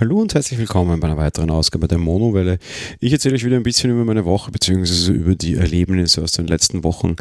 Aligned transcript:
Hallo 0.00 0.20
und 0.20 0.34
herzlich 0.34 0.58
willkommen 0.58 0.98
bei 0.98 1.06
einer 1.06 1.16
weiteren 1.16 1.50
Ausgabe 1.50 1.86
der 1.86 1.98
Monowelle. 1.98 2.58
Ich 2.98 3.12
erzähle 3.12 3.36
euch 3.36 3.44
wieder 3.44 3.54
ein 3.54 3.62
bisschen 3.62 3.92
über 3.92 4.04
meine 4.04 4.24
Woche 4.24 4.50
bzw. 4.50 5.12
über 5.12 5.36
die 5.36 5.54
Erlebnisse 5.54 6.20
aus 6.20 6.32
den 6.32 6.48
letzten 6.48 6.82
Wochen. 6.82 7.14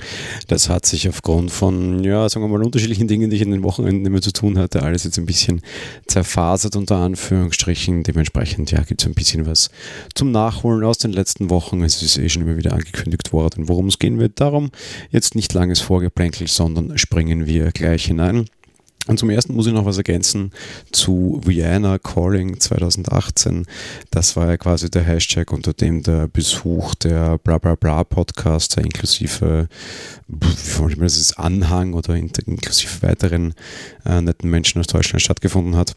Das 0.47 0.69
hat 0.69 0.87
sich 0.87 1.07
aufgrund 1.07 1.51
von, 1.51 2.03
ja, 2.03 2.27
sagen 2.27 2.43
wir 2.43 2.49
mal, 2.49 2.65
unterschiedlichen 2.65 3.07
Dingen, 3.07 3.29
die 3.29 3.35
ich 3.35 3.43
in 3.43 3.51
den 3.51 3.61
Wochenenden 3.61 4.07
immer 4.07 4.21
zu 4.21 4.33
tun 4.33 4.57
hatte, 4.57 4.81
alles 4.81 5.03
jetzt 5.03 5.19
ein 5.19 5.27
bisschen 5.27 5.61
zerfasert 6.07 6.75
unter 6.75 6.95
Anführungsstrichen. 6.95 8.01
Dementsprechend, 8.01 8.71
ja, 8.71 8.81
gibt 8.81 9.01
es 9.01 9.07
ein 9.07 9.13
bisschen 9.13 9.45
was 9.45 9.69
zum 10.15 10.31
Nachholen 10.31 10.83
aus 10.83 10.97
den 10.97 11.13
letzten 11.13 11.51
Wochen. 11.51 11.83
Es 11.83 12.01
ist 12.01 12.17
eh 12.17 12.27
schon 12.27 12.41
immer 12.41 12.57
wieder 12.57 12.73
angekündigt 12.73 13.33
worden, 13.33 13.69
worum 13.69 13.85
es 13.85 13.99
gehen 13.99 14.17
wird. 14.17 14.41
Darum 14.41 14.71
jetzt 15.11 15.35
nicht 15.35 15.53
langes 15.53 15.79
Vorgeplänkel, 15.79 16.47
sondern 16.47 16.97
springen 16.97 17.45
wir 17.45 17.71
gleich 17.71 18.05
hinein. 18.05 18.47
Und 19.07 19.19
zum 19.19 19.29
ersten 19.29 19.53
muss 19.53 19.67
ich 19.67 19.73
noch 19.73 19.85
was 19.85 19.97
ergänzen 19.97 20.51
zu 20.91 21.41
Vienna 21.43 21.97
Calling 21.97 22.59
2018. 22.59 23.65
Das 24.11 24.37
war 24.37 24.47
ja 24.47 24.57
quasi 24.57 24.89
der 24.89 25.03
Hashtag, 25.03 25.51
unter 25.51 25.73
dem 25.73 26.03
der 26.03 26.29
Besuch 26.29 26.95
der 26.95 27.37
Bla 27.37 27.57
Bla 27.57 27.75
Bla 27.75 28.05
Podcaster 28.05 28.81
inklusive, 28.81 29.67
wie 30.27 30.95
das 30.95 31.17
ist, 31.17 31.37
Anhang 31.37 31.93
oder 31.93 32.15
inklusive 32.15 33.01
weiteren 33.01 33.53
äh, 34.05 34.21
netten 34.21 34.49
Menschen 34.49 34.79
aus 34.79 34.87
Deutschland 34.87 35.21
stattgefunden 35.21 35.75
hat. 35.75 35.95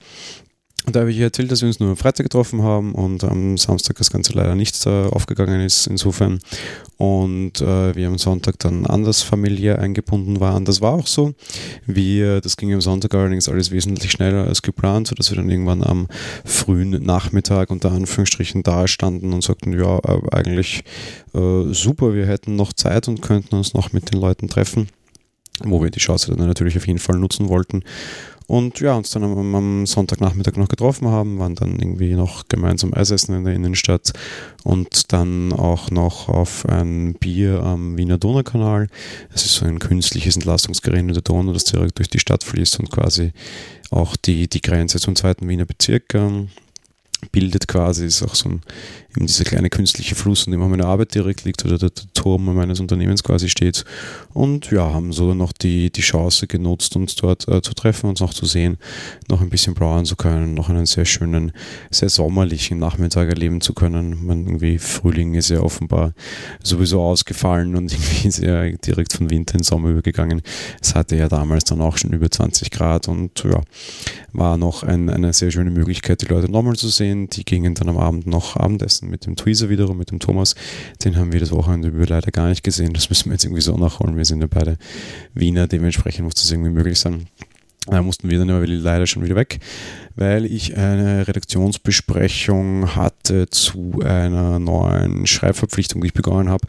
Und 0.87 0.95
da 0.95 1.01
habe 1.01 1.11
ich 1.11 1.19
erzählt, 1.19 1.51
dass 1.51 1.63
wir 1.63 1.67
uns 1.67 1.81
nur 1.81 1.91
am 1.91 1.97
Freitag 1.97 2.25
getroffen 2.27 2.63
haben 2.63 2.95
und 2.95 3.25
am 3.25 3.59
Samstag 3.59 3.97
das 3.97 4.11
Ganze 4.11 4.33
leider 4.35 4.55
nicht 4.55 4.87
äh, 4.87 5.07
aufgegangen 5.07 5.61
ist, 5.61 5.89
insofern. 5.89 6.39
Und 6.97 7.61
äh, 7.61 7.97
wir 7.97 8.07
am 8.07 8.19
Sonntag 8.19 8.61
dann 8.61 8.87
anders 8.87 9.23
familiär 9.23 9.81
eingebunden 9.81 10.39
waren. 10.39 10.65
Das 10.65 10.81
war 10.81 10.93
auch 10.93 11.09
so. 11.09 11.35
Wir, 11.87 12.41
das 12.41 12.57
ging 12.57 12.73
am 12.73 12.81
Sonntag 12.81 13.15
allerdings 13.17 13.49
alles 13.49 13.73
wesentlich 13.73 14.13
schneller 14.13 14.47
als 14.47 14.63
geplant, 14.63 15.09
sodass 15.09 15.31
wir 15.31 15.37
dann 15.37 15.51
irgendwann 15.51 15.83
am 15.83 16.07
frühen 16.45 16.91
Nachmittag 16.91 17.71
unter 17.71 17.91
Anführungsstrichen 17.91 18.63
da 18.63 18.87
standen 18.87 19.33
und 19.33 19.43
sagten, 19.43 19.73
ja, 19.73 19.99
äh, 19.99 20.21
eigentlich 20.31 20.85
äh, 21.35 21.65
super, 21.73 22.15
wir 22.15 22.27
hätten 22.27 22.55
noch 22.55 22.73
Zeit 22.73 23.09
und 23.09 23.23
könnten 23.23 23.57
uns 23.57 23.75
noch 23.75 23.93
mit 23.93 24.13
den 24.13 24.21
Leuten 24.21 24.47
treffen 24.47 24.89
wo 25.65 25.83
wir 25.83 25.91
die 25.91 26.01
Chance 26.01 26.35
dann 26.37 26.47
natürlich 26.47 26.77
auf 26.77 26.87
jeden 26.87 26.99
Fall 26.99 27.19
nutzen 27.19 27.49
wollten. 27.49 27.83
Und 28.47 28.79
ja, 28.81 28.95
uns 28.95 29.11
dann 29.11 29.25
am, 29.25 29.55
am, 29.55 29.87
Sonntagnachmittag 29.87 30.57
noch 30.57 30.69
getroffen 30.69 31.09
haben, 31.09 31.39
waren 31.39 31.57
dann 31.57 31.79
irgendwie 31.79 32.15
noch 32.15 32.47
gemeinsam 32.49 32.95
Eisessen 32.95 33.35
in 33.35 33.45
der 33.45 33.55
Innenstadt 33.55 34.13
und 34.63 35.13
dann 35.13 35.53
auch 35.53 35.91
noch 35.91 36.29
auf 36.29 36.65
ein 36.67 37.15
Bier 37.15 37.63
am 37.63 37.97
Wiener 37.97 38.19
Donaukanal. 38.19 38.89
Es 39.35 39.45
ist 39.45 39.55
so 39.55 39.67
ein 39.67 39.81
künstliches 39.81 40.37
Entlastungsgerät 40.37 41.01
in 41.01 41.13
der 41.13 41.23
Donau, 41.23 41.53
das 41.53 41.65
direkt 41.65 41.99
durch 41.99 42.09
die 42.09 42.21
Stadt 42.21 42.45
fließt 42.45 42.79
und 42.79 42.91
quasi 42.91 43.33
auch 43.91 44.17
die, 44.17 44.49
die 44.49 44.61
Grenze 44.61 45.01
zum 45.01 45.17
zweiten 45.17 45.49
Wiener 45.49 45.65
Bezirk 45.65 46.15
ähm, 46.15 46.49
bildet 47.33 47.67
quasi, 47.67 48.07
ist 48.07 48.23
auch 48.23 48.35
so 48.35 48.49
ein, 48.49 48.61
eben 49.17 49.27
dieser 49.27 49.45
kleine 49.45 49.71
künstliche 49.71 50.15
Fluss, 50.15 50.47
in 50.47 50.53
dem 50.53 50.63
auch 50.63 50.69
meine 50.69 50.85
Arbeit 50.85 51.15
direkt 51.15 51.45
liegt 51.45 51.65
oder 51.65 51.79
der, 51.79 51.91
der, 51.91 52.05
Turm 52.15 52.45
meines 52.55 52.81
Unternehmens 52.81 53.23
quasi 53.23 53.49
steht. 53.49 53.85
Und 54.33 54.71
ja, 54.71 54.93
haben 54.93 55.13
so 55.13 55.33
noch 55.33 55.53
die, 55.53 55.91
die 55.91 56.01
Chance 56.01 56.47
genutzt, 56.47 56.97
uns 56.97 57.15
dort 57.15 57.47
äh, 57.49 57.63
zu 57.63 57.73
treffen, 57.73 58.09
uns 58.11 58.21
noch 58.21 58.35
zu 58.35 58.47
sehen, 58.47 58.79
noch 59.29 59.41
ein 59.41 59.49
bisschen 59.49 59.75
brauen 59.75 60.05
zu 60.05 60.17
können, 60.17 60.55
noch 60.55 60.69
einen 60.69 60.87
sehr 60.87 61.05
schönen, 61.05 61.53
sehr 61.91 62.09
sommerlichen 62.09 62.79
Nachmittag 62.79 63.29
erleben 63.29 63.61
zu 63.61 63.75
können. 63.75 64.27
Man, 64.27 64.47
irgendwie 64.47 64.79
Frühling 64.79 65.35
ist 65.35 65.51
ja 65.51 65.61
offenbar 65.61 66.15
sowieso 66.63 67.01
ausgefallen 67.03 67.77
und 67.77 67.93
irgendwie 67.93 68.29
ist 68.29 68.39
ja 68.39 68.69
direkt 68.69 69.13
von 69.13 69.31
Winter 69.31 69.55
in 69.55 69.63
Sommer 69.63 69.91
übergegangen. 69.91 70.43
Es 70.83 70.95
hatte 70.95 71.17
ja 71.17 71.29
damals 71.29 71.65
dann 71.65 71.81
auch 71.81 71.97
schon 71.97 72.13
über 72.13 72.31
20 72.31 72.71
Grad 72.71 73.09
und 73.09 73.45
ja, 73.45 73.63
war 74.33 74.57
noch 74.57 74.83
ein, 74.83 75.09
eine 75.09 75.33
sehr 75.33 75.51
schöne 75.51 75.71
Möglichkeit, 75.71 76.23
die 76.23 76.27
Leute 76.27 76.51
nochmal 76.51 76.77
zu 76.77 76.89
sehen. 76.89 77.06
Die 77.15 77.45
gingen 77.45 77.75
dann 77.75 77.89
am 77.89 77.99
Abend 77.99 78.27
noch 78.27 78.57
Abendessen 78.57 79.09
mit 79.09 79.27
dem 79.27 79.37
Tweezer 79.37 79.69
wiederum, 79.69 79.99
mit 79.99 80.11
dem 80.11 80.19
Thomas. 80.19 80.55
Den 81.05 81.17
haben 81.17 81.33
wir 81.33 81.41
das 81.41 81.53
Wochenende 81.53 81.89
über 81.89 82.07
leider 82.07 82.31
gar 82.31 82.49
nicht 82.49 82.65
gesehen. 82.65 82.93
Das 82.93 83.09
müssen 83.09 83.27
wir 83.27 83.35
jetzt 83.35 83.45
irgendwie 83.45 83.63
so 83.63 83.77
nachholen. 83.77 84.17
Wir 84.17 84.25
sind 84.25 84.41
ja 84.41 84.49
beide 84.49 84.79
Wiener, 85.35 85.67
dementsprechend 85.67 86.25
muss 86.25 86.35
das 86.35 86.51
irgendwie 86.51 86.71
möglich 86.71 86.99
sein. 86.99 87.27
Da 87.87 88.03
mussten 88.03 88.29
wir 88.29 88.39
dann 88.39 88.51
aber 88.51 88.67
leider 88.67 89.07
schon 89.07 89.25
wieder 89.25 89.37
weg, 89.37 89.61
weil 90.17 90.45
ich 90.45 90.77
eine 90.77 91.29
Redaktionsbesprechung 91.29 92.97
hatte 92.97 93.49
zu 93.49 94.01
einer 94.05 94.59
neuen 94.59 95.27
Schreibverpflichtung, 95.27 96.01
die 96.01 96.09
ich 96.09 96.15
begonnen 96.15 96.49
habe. 96.49 96.67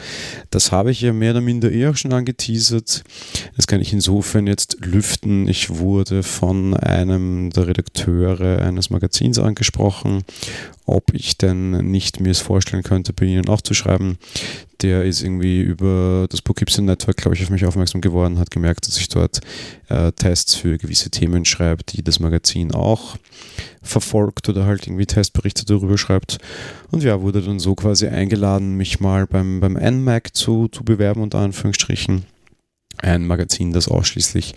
Das 0.51 0.71
habe 0.71 0.91
ich 0.91 1.01
ja 1.01 1.13
mehr 1.13 1.31
oder 1.31 1.41
minder 1.41 1.71
eher 1.71 1.95
schon 1.95 2.13
angeteasert. 2.13 3.03
Das 3.55 3.65
kann 3.65 3.81
ich 3.81 3.93
insofern 3.93 4.45
jetzt 4.45 4.77
lüften. 4.85 5.47
Ich 5.47 5.71
wurde 5.71 6.21
von 6.21 6.75
einem 6.75 7.49
der 7.49 7.67
Redakteure 7.67 8.61
eines 8.61 8.91
Magazins 8.91 9.39
angesprochen, 9.39 10.23
ob 10.85 11.13
ich 11.13 11.37
denn 11.37 11.71
nicht 11.91 12.19
mir 12.19 12.31
es 12.31 12.41
vorstellen 12.41 12.83
könnte, 12.83 13.11
bei 13.11 13.25
Ihnen 13.25 13.49
auch 13.49 13.61
zu 13.61 13.73
schreiben. 13.73 14.19
Der 14.81 15.05
ist 15.05 15.23
irgendwie 15.23 15.61
über 15.61 16.27
das 16.29 16.41
Poughkeepsie 16.41 16.81
Network, 16.81 17.17
glaube 17.17 17.35
ich, 17.35 17.43
auf 17.43 17.49
mich 17.49 17.65
aufmerksam 17.65 18.01
geworden, 18.01 18.37
hat 18.37 18.51
gemerkt, 18.51 18.87
dass 18.87 18.97
ich 18.97 19.09
dort 19.09 19.39
äh, 19.89 20.11
Tests 20.11 20.55
für 20.55 20.77
gewisse 20.77 21.09
Themen 21.09 21.45
schreibe, 21.45 21.83
die 21.83 22.03
das 22.03 22.19
Magazin 22.19 22.71
auch 22.73 23.17
verfolgt 23.81 24.49
oder 24.49 24.65
halt 24.65 24.85
irgendwie 24.85 25.05
Testberichte 25.05 25.65
darüber 25.65 25.97
schreibt. 25.97 26.37
Und 26.91 27.03
ja, 27.03 27.21
wurde 27.21 27.41
dann 27.41 27.59
so 27.59 27.73
quasi 27.73 28.07
eingeladen, 28.07 28.75
mich 28.75 28.99
mal 28.99 29.25
beim, 29.25 29.59
beim 29.59 29.73
NMAC 29.73 30.35
zu, 30.35 30.67
zu 30.67 30.83
bewerben, 30.83 31.21
unter 31.21 31.39
Anführungsstrichen. 31.39 32.25
Ein 32.99 33.27
Magazin, 33.27 33.73
das 33.73 33.87
ausschließlich 33.87 34.53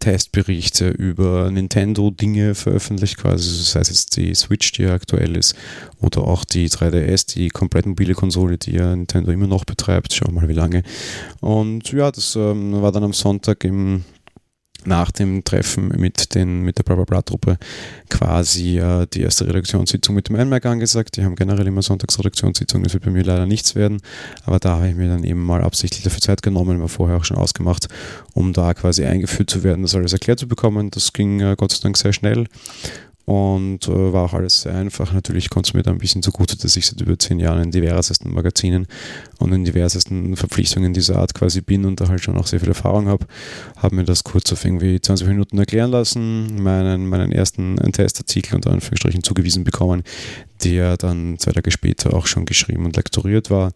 Testberichte 0.00 0.88
über 0.88 1.50
Nintendo-Dinge 1.50 2.54
veröffentlicht, 2.54 3.18
quasi, 3.18 3.48
sei 3.62 3.80
es 3.80 3.90
jetzt 3.90 4.16
die 4.16 4.34
Switch, 4.34 4.72
die 4.72 4.82
ja 4.82 4.94
aktuell 4.94 5.36
ist, 5.36 5.54
oder 6.00 6.22
auch 6.22 6.44
die 6.44 6.68
3DS, 6.68 7.32
die 7.34 7.50
komplett 7.50 7.86
mobile 7.86 8.14
Konsole, 8.14 8.58
die 8.58 8.72
ja 8.72 8.96
Nintendo 8.96 9.30
immer 9.30 9.46
noch 9.46 9.64
betreibt. 9.64 10.12
Schauen 10.12 10.34
wir 10.34 10.40
mal, 10.40 10.48
wie 10.48 10.54
lange. 10.54 10.82
Und 11.40 11.92
ja, 11.92 12.10
das 12.10 12.34
ähm, 12.34 12.80
war 12.82 12.92
dann 12.92 13.04
am 13.04 13.12
Sonntag 13.12 13.62
im 13.64 14.04
nach 14.86 15.10
dem 15.10 15.44
Treffen 15.44 15.88
mit, 15.88 16.34
den, 16.34 16.62
mit 16.62 16.78
der 16.78 16.84
Blablabla-Truppe 16.84 17.58
quasi 18.08 18.78
äh, 18.78 19.06
die 19.12 19.22
erste 19.22 19.46
Redaktionssitzung 19.46 20.14
mit 20.14 20.28
dem 20.28 20.36
NMAC 20.36 20.66
angesagt. 20.66 21.16
Die 21.16 21.24
haben 21.24 21.36
generell 21.36 21.66
immer 21.66 21.82
Sonntagsredaktionssitzungen, 21.82 22.84
das 22.84 22.94
wird 22.94 23.04
bei 23.04 23.10
mir 23.10 23.24
leider 23.24 23.46
nichts 23.46 23.74
werden, 23.74 24.00
aber 24.44 24.58
da 24.58 24.76
habe 24.76 24.88
ich 24.88 24.94
mir 24.94 25.08
dann 25.08 25.24
eben 25.24 25.44
mal 25.44 25.62
absichtlich 25.62 26.02
dafür 26.02 26.20
Zeit 26.20 26.42
genommen, 26.42 26.80
war 26.80 26.88
vorher 26.88 27.16
auch 27.16 27.24
schon 27.24 27.36
ausgemacht, 27.36 27.88
um 28.32 28.52
da 28.52 28.74
quasi 28.74 29.04
eingeführt 29.04 29.50
zu 29.50 29.62
werden, 29.62 29.82
das 29.82 29.94
alles 29.94 30.12
erklärt 30.12 30.38
zu 30.38 30.48
bekommen. 30.48 30.90
Das 30.90 31.12
ging 31.12 31.40
äh, 31.40 31.54
Gott 31.56 31.72
sei 31.72 31.78
Dank 31.82 31.96
sehr 31.96 32.12
schnell 32.12 32.46
und 33.30 33.86
äh, 33.86 34.12
war 34.12 34.24
auch 34.24 34.34
alles 34.34 34.62
sehr 34.62 34.74
einfach. 34.74 35.12
Natürlich 35.12 35.50
kommt 35.50 35.68
es 35.68 35.72
mir 35.72 35.84
da 35.84 35.92
ein 35.92 35.98
bisschen 35.98 36.20
zugute, 36.20 36.56
dass 36.56 36.76
ich 36.76 36.86
seit 36.86 37.00
über 37.00 37.16
zehn 37.16 37.38
Jahren 37.38 37.62
in 37.62 37.70
diversesten 37.70 38.34
Magazinen 38.34 38.88
und 39.38 39.52
in 39.52 39.64
diversesten 39.64 40.34
Verpflichtungen 40.34 40.92
dieser 40.92 41.14
Art 41.14 41.32
quasi 41.32 41.60
bin 41.60 41.84
und 41.84 42.00
da 42.00 42.08
halt 42.08 42.24
schon 42.24 42.36
auch 42.36 42.48
sehr 42.48 42.58
viel 42.58 42.70
Erfahrung 42.70 43.06
habe. 43.06 43.26
Habe 43.76 43.94
mir 43.94 44.02
das 44.02 44.24
kurz 44.24 44.52
auf 44.52 44.64
irgendwie 44.64 45.00
20 45.00 45.28
Minuten 45.28 45.58
erklären 45.58 45.92
lassen, 45.92 46.60
meinen, 46.60 47.06
meinen 47.06 47.30
ersten 47.30 47.76
Testartikel 47.92 48.56
unter 48.56 48.72
Anführungsstrichen 48.72 49.22
zugewiesen 49.22 49.62
bekommen, 49.62 50.02
der 50.64 50.96
dann 50.96 51.38
zwei 51.38 51.52
Tage 51.52 51.70
später 51.70 52.14
auch 52.14 52.26
schon 52.26 52.44
geschrieben 52.44 52.84
und 52.84 52.96
lektoriert 52.96 53.50
war. 53.50 53.72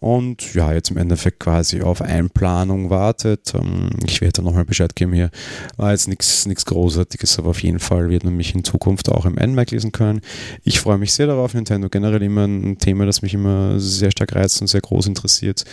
Und 0.00 0.54
ja, 0.54 0.72
jetzt 0.72 0.90
im 0.90 0.96
Endeffekt 0.96 1.40
quasi 1.40 1.82
auf 1.82 2.02
Einplanung 2.02 2.90
wartet. 2.90 3.52
Ähm, 3.54 3.90
ich 4.06 4.20
werde 4.20 4.34
dann 4.34 4.44
nochmal 4.44 4.64
Bescheid 4.64 4.94
geben 4.94 5.12
hier. 5.12 5.30
War 5.76 5.92
jetzt 5.92 6.08
nichts 6.08 6.64
Großartiges, 6.64 7.38
aber 7.38 7.50
auf 7.50 7.62
jeden 7.62 7.78
Fall 7.78 8.10
wird 8.10 8.24
man 8.24 8.36
mich 8.36 8.54
in 8.54 8.64
Zukunft 8.64 9.08
auch 9.08 9.24
im 9.24 9.34
NMAC 9.34 9.70
lesen 9.70 9.92
können. 9.92 10.20
Ich 10.64 10.80
freue 10.80 10.98
mich 10.98 11.12
sehr 11.12 11.26
darauf. 11.26 11.54
Nintendo 11.54 11.88
generell 11.88 12.22
immer 12.22 12.46
ein 12.46 12.78
Thema, 12.78 13.06
das 13.06 13.22
mich 13.22 13.34
immer 13.34 13.80
sehr 13.80 14.10
stark 14.10 14.34
reizt 14.34 14.60
und 14.60 14.66
sehr 14.68 14.80
groß 14.80 15.06
interessiert. 15.06 15.64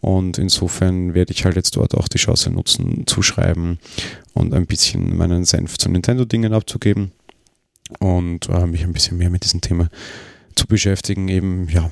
Und 0.00 0.38
insofern 0.38 1.14
werde 1.14 1.32
ich 1.32 1.44
halt 1.44 1.56
jetzt 1.56 1.76
dort 1.76 1.94
auch 1.94 2.08
die 2.08 2.18
Chance 2.18 2.50
nutzen, 2.50 3.06
zu 3.06 3.22
schreiben 3.22 3.78
und 4.34 4.52
ein 4.52 4.66
bisschen 4.66 5.16
meinen 5.16 5.44
Senf 5.44 5.78
zu 5.78 5.88
Nintendo-Dingen 5.88 6.52
abzugeben 6.52 7.12
und 7.98 8.48
äh, 8.48 8.66
mich 8.66 8.84
ein 8.84 8.92
bisschen 8.92 9.18
mehr 9.18 9.30
mit 9.30 9.44
diesem 9.44 9.60
Thema 9.60 9.88
zu 10.54 10.66
beschäftigen. 10.66 11.28
Eben, 11.28 11.68
ja, 11.68 11.90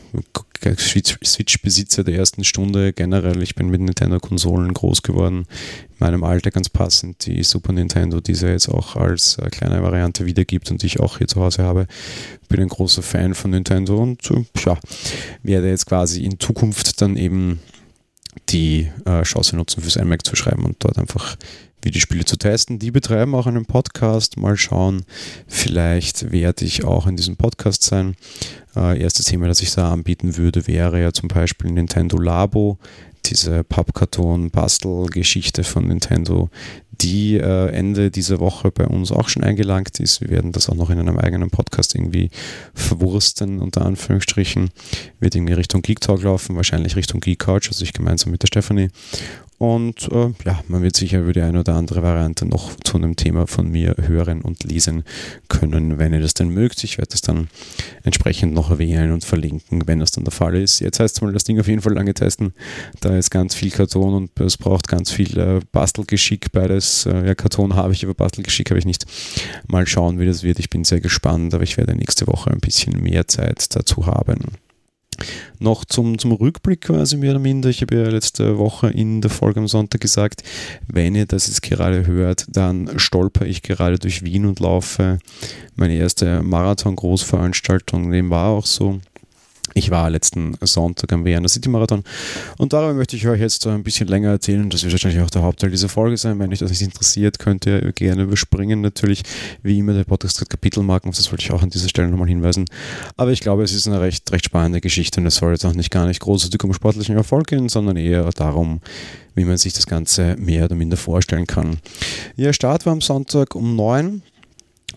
Switch-Besitzer 0.65 2.05
der 2.05 2.15
ersten 2.15 2.45
Stunde 2.45 2.93
generell. 2.93 3.43
Ich 3.43 3.55
bin 3.55 3.69
mit 3.69 3.81
Nintendo-Konsolen 3.81 4.73
groß 4.73 5.03
geworden. 5.03 5.47
In 5.91 5.97
meinem 5.99 6.25
Alter 6.25 6.51
ganz 6.51 6.69
passend. 6.69 7.27
Die 7.27 7.43
Super 7.43 7.73
Nintendo, 7.73 8.21
die 8.21 8.33
es 8.33 8.43
jetzt 8.43 8.69
auch 8.69 8.97
als 8.97 9.39
äh, 9.39 9.51
kleine 9.51 9.83
Variante 9.83 10.27
wiedergibt 10.27 10.71
und 10.71 10.83
die 10.83 10.87
ich 10.87 11.01
auch 11.01 11.19
hier 11.19 11.29
zu 11.29 11.41
Hause 11.41 11.63
habe. 11.63 11.87
Bin 12.49 12.61
ein 12.61 12.69
großer 12.69 13.03
Fan 13.03 13.35
von 13.35 13.51
Nintendo 13.51 13.97
und 13.97 14.31
äh, 14.31 14.45
ja, 14.65 14.79
werde 15.43 15.69
jetzt 15.69 15.87
quasi 15.87 16.25
in 16.25 16.39
Zukunft 16.39 17.01
dann 17.01 17.17
eben 17.17 17.61
die 18.49 18.89
äh, 19.05 19.23
Chance 19.23 19.57
nutzen, 19.57 19.83
fürs 19.83 19.97
iMac 19.97 20.25
zu 20.25 20.37
schreiben 20.37 20.65
und 20.65 20.77
dort 20.79 20.99
einfach 20.99 21.37
wie 21.83 21.91
die 21.91 22.01
Spiele 22.01 22.25
zu 22.25 22.37
testen. 22.37 22.79
Die 22.79 22.91
betreiben 22.91 23.35
auch 23.35 23.47
einen 23.47 23.67
Podcast. 23.67 24.37
Mal 24.39 24.57
schauen. 24.57 25.05
Vielleicht 25.47 26.33
werde 26.33 26.65
ich 26.65 26.85
auch 26.85 27.07
in 27.07 27.17
diesem 27.17 27.37
Podcast 27.37 27.83
sein. 27.83 28.17
Äh, 28.75 29.01
erstes 29.03 29.27
Thema, 29.27 29.49
das 29.49 29.61
ich 29.61 29.75
da 29.75 29.93
anbieten 29.93 30.37
würde, 30.37 30.67
wäre 30.67 31.01
ja 31.01 31.13
zum 31.13 31.29
Beispiel 31.29 31.71
Nintendo 31.71 32.17
Labo. 32.19 32.79
diese 33.27 33.63
Pappkarton-Bastel-Geschichte 33.65 35.63
von 35.63 35.87
Nintendo, 35.87 36.51
die 36.91 37.37
äh, 37.37 37.69
Ende 37.69 38.11
dieser 38.11 38.41
Woche 38.41 38.71
bei 38.71 38.87
uns 38.87 39.13
auch 39.13 39.29
schon 39.29 39.45
eingelangt 39.45 40.01
ist. 40.01 40.21
Wir 40.21 40.31
werden 40.31 40.53
das 40.53 40.69
auch 40.69 40.75
noch 40.75 40.91
in 40.91 40.99
einem 40.99 41.19
eigenen 41.19 41.51
Podcast 41.51 41.95
irgendwie 41.95 42.31
verwursten, 42.75 43.61
unter 43.61 43.85
Anführungsstrichen. 43.85 44.71
Wird 45.21 45.35
irgendwie 45.35 45.55
Richtung 45.55 45.83
Geek 45.83 46.01
Talk 46.01 46.23
laufen, 46.23 46.57
wahrscheinlich 46.57 46.97
Richtung 46.97 47.21
Geek 47.21 47.39
Couch, 47.41 47.69
also 47.69 47.85
ich 47.85 47.93
gemeinsam 47.93 48.33
mit 48.33 48.43
der 48.43 48.49
Stephanie. 48.49 48.89
Und 49.63 50.11
äh, 50.11 50.33
ja, 50.45 50.61
man 50.67 50.83
wird 50.83 50.97
sicher 50.97 51.21
über 51.21 51.33
die 51.33 51.41
eine 51.41 51.61
oder 51.61 51.77
andere 51.77 52.03
Variante 52.03 52.45
noch 52.47 52.75
zu 52.83 52.97
einem 52.97 53.15
Thema 53.15 53.47
von 53.47 53.71
mir 53.71 53.95
hören 53.97 54.43
und 54.43 54.65
lesen 54.65 55.05
können, 55.47 55.99
wenn 55.99 56.13
ihr 56.13 56.21
das 56.21 56.35
denn 56.35 56.49
mögt. 56.49 56.83
Ich 56.83 56.99
werde 56.99 57.11
das 57.13 57.21
dann 57.21 57.47
entsprechend 58.03 58.55
noch 58.55 58.73
erwähnen 58.73 59.13
und 59.13 59.25
verlinken, 59.25 59.87
wenn 59.87 60.01
das 60.01 60.11
dann 60.11 60.25
der 60.25 60.33
Fall 60.33 60.57
ist. 60.57 60.81
Jetzt 60.81 60.99
heißt 60.99 61.15
es 61.15 61.23
mal, 61.23 61.33
das 61.33 61.45
Ding 61.45 61.61
auf 61.61 61.69
jeden 61.69 61.81
Fall 61.81 61.93
lange 61.93 62.13
testen. 62.13 62.55
Da 62.99 63.17
ist 63.17 63.31
ganz 63.31 63.55
viel 63.55 63.71
Karton 63.71 64.15
und 64.15 64.41
es 64.41 64.57
braucht 64.57 64.89
ganz 64.89 65.13
viel 65.13 65.39
äh, 65.39 65.61
Bastelgeschick. 65.71 66.51
Beides, 66.51 67.07
äh, 67.07 67.25
ja, 67.25 67.37
Karton 67.37 67.77
habe 67.77 67.93
ich, 67.93 68.03
aber 68.03 68.15
Bastelgeschick 68.15 68.69
habe 68.71 68.81
ich 68.81 68.85
nicht. 68.85 69.07
Mal 69.69 69.87
schauen, 69.87 70.19
wie 70.19 70.27
das 70.27 70.43
wird. 70.43 70.59
Ich 70.59 70.71
bin 70.71 70.83
sehr 70.83 71.01
gespannt, 71.01 71.55
aber 71.55 71.63
ich 71.63 71.77
werde 71.77 71.95
nächste 71.95 72.27
Woche 72.27 72.51
ein 72.51 72.59
bisschen 72.59 73.01
mehr 73.01 73.29
Zeit 73.29 73.77
dazu 73.77 74.07
haben. 74.07 74.41
Noch 75.59 75.85
zum, 75.85 76.19
zum 76.19 76.33
Rückblick 76.33 76.83
quasi 76.83 77.17
mehr 77.17 77.33
oder 77.33 77.39
minder. 77.39 77.69
Ich 77.69 77.83
habe 77.83 77.95
ja 77.95 78.09
letzte 78.09 78.59
Woche 78.59 78.89
in 78.89 79.21
der 79.21 79.31
Folge 79.31 79.61
am 79.61 79.69
Sonntag 79.69 80.01
gesagt, 80.01 80.43
wenn 80.89 81.15
ihr 81.15 81.27
das 81.27 81.47
jetzt 81.47 81.63
gerade 81.63 82.07
hört, 82.07 82.47
dann 82.49 82.99
stolper 82.99 83.47
ich 83.47 83.63
gerade 83.63 83.99
durch 83.99 84.25
Wien 84.25 84.47
und 84.47 84.61
laufe 84.61 85.19
meine 85.77 85.95
erste 85.95 86.43
Marathon-Großveranstaltung. 86.43 88.11
Dem 88.11 88.31
war 88.31 88.49
auch 88.49 88.67
so. 88.67 89.01
Ich 89.75 89.91
war 89.91 90.11
letzten 90.11 90.55
Sonntag 90.61 91.13
am 91.13 91.25
Vienna 91.25 91.49
City 91.49 91.69
Marathon 91.69 92.05
und 92.59 92.73
darüber 92.73 92.95
möchte 92.95 93.17
ich 93.17 93.27
euch 93.27 93.41
jetzt 93.41 93.67
ein 93.67 93.83
bisschen 93.83 94.09
länger 94.09 94.31
erzählen. 94.31 94.69
Das 94.69 94.83
wird 94.83 94.93
wahrscheinlich 94.93 95.23
auch 95.23 95.31
der 95.31 95.43
Hauptteil 95.43 95.71
dieser 95.71 95.89
Folge 95.89 96.17
sein. 96.17 96.39
Wenn 96.39 96.53
euch 96.53 96.59
das 96.59 96.71
nicht 96.71 96.83
interessiert, 96.83 97.39
könnt 97.39 97.65
ihr 97.67 97.93
gerne 97.93 98.23
überspringen. 98.23 98.83
Natürlich, 98.83 99.23
wie 99.63 99.79
immer, 99.79 99.95
der 99.95 100.05
Podcast 100.05 100.41
hat 100.41 100.51
Kapitelmarken, 100.51 101.11
das 101.11 101.31
wollte 101.33 101.45
ich 101.45 101.53
auch 101.53 101.63
an 101.63 101.71
dieser 101.71 101.89
Stelle 101.89 102.09
nochmal 102.09 102.29
hinweisen. 102.29 102.67
Aber 103.17 103.31
ich 103.31 103.41
glaube, 103.41 103.63
es 103.63 103.73
ist 103.73 103.87
eine 103.87 104.01
recht, 104.01 104.31
recht 104.31 104.45
spannende 104.45 104.81
Geschichte 104.81 105.21
und 105.21 105.27
es 105.27 105.37
soll 105.37 105.53
jetzt 105.53 105.65
auch 105.65 105.75
nicht 105.75 105.91
gar 105.91 106.07
nicht 106.07 106.21
großartig 106.21 106.63
um 106.65 106.75
sportlichen 106.75 107.17
Erfolg 107.17 107.47
gehen, 107.47 107.69
sondern 107.69 107.97
eher 107.97 108.29
darum, 108.31 108.81
wie 109.35 109.45
man 109.45 109.57
sich 109.57 109.73
das 109.73 109.87
Ganze 109.87 110.37
mehr 110.39 110.67
oder 110.67 110.75
minder 110.75 110.97
vorstellen 110.97 111.47
kann. 111.47 111.79
Ja, 112.37 112.53
Start 112.53 112.85
war 112.85 112.93
am 112.93 113.01
Sonntag 113.01 113.55
um 113.55 113.77
9 113.77 114.23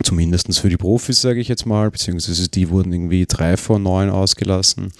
Zumindest 0.03 0.59
für 0.59 0.69
die 0.69 0.77
Profis, 0.77 1.21
sage 1.21 1.39
ich 1.39 1.47
jetzt 1.47 1.65
mal, 1.65 1.89
beziehungsweise 1.89 2.49
die 2.49 2.69
wurden 2.69 2.91
irgendwie 2.91 3.25
drei 3.25 3.57
vor 3.57 3.79
neun 3.79 4.09
ausgelassen. 4.09 4.91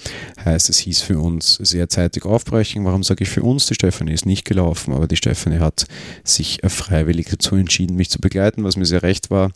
Heißt, 0.44 0.70
es 0.70 0.80
hieß 0.80 1.02
für 1.02 1.20
uns 1.20 1.56
sehr 1.56 1.90
zeitig 1.90 2.26
aufbrechen. 2.26 2.86
Warum 2.86 3.04
sage 3.04 3.24
ich 3.24 3.30
für 3.30 3.44
uns? 3.44 3.66
Die 3.66 3.76
Stefanie 3.76 4.14
ist 4.14 4.26
nicht 4.26 4.46
gelaufen, 4.46 4.94
aber 4.94 5.08
die 5.08 5.18
Stefanie 5.18 5.60
hat 5.60 5.86
sich 6.24 6.60
freiwillig 6.66 7.28
dazu 7.30 7.56
entschieden, 7.56 7.96
mich 7.96 8.10
zu 8.10 8.20
begleiten, 8.20 8.64
was 8.64 8.78
mir 8.78 8.86
sehr 8.86 9.04
recht 9.04 9.30
war. 9.30 9.52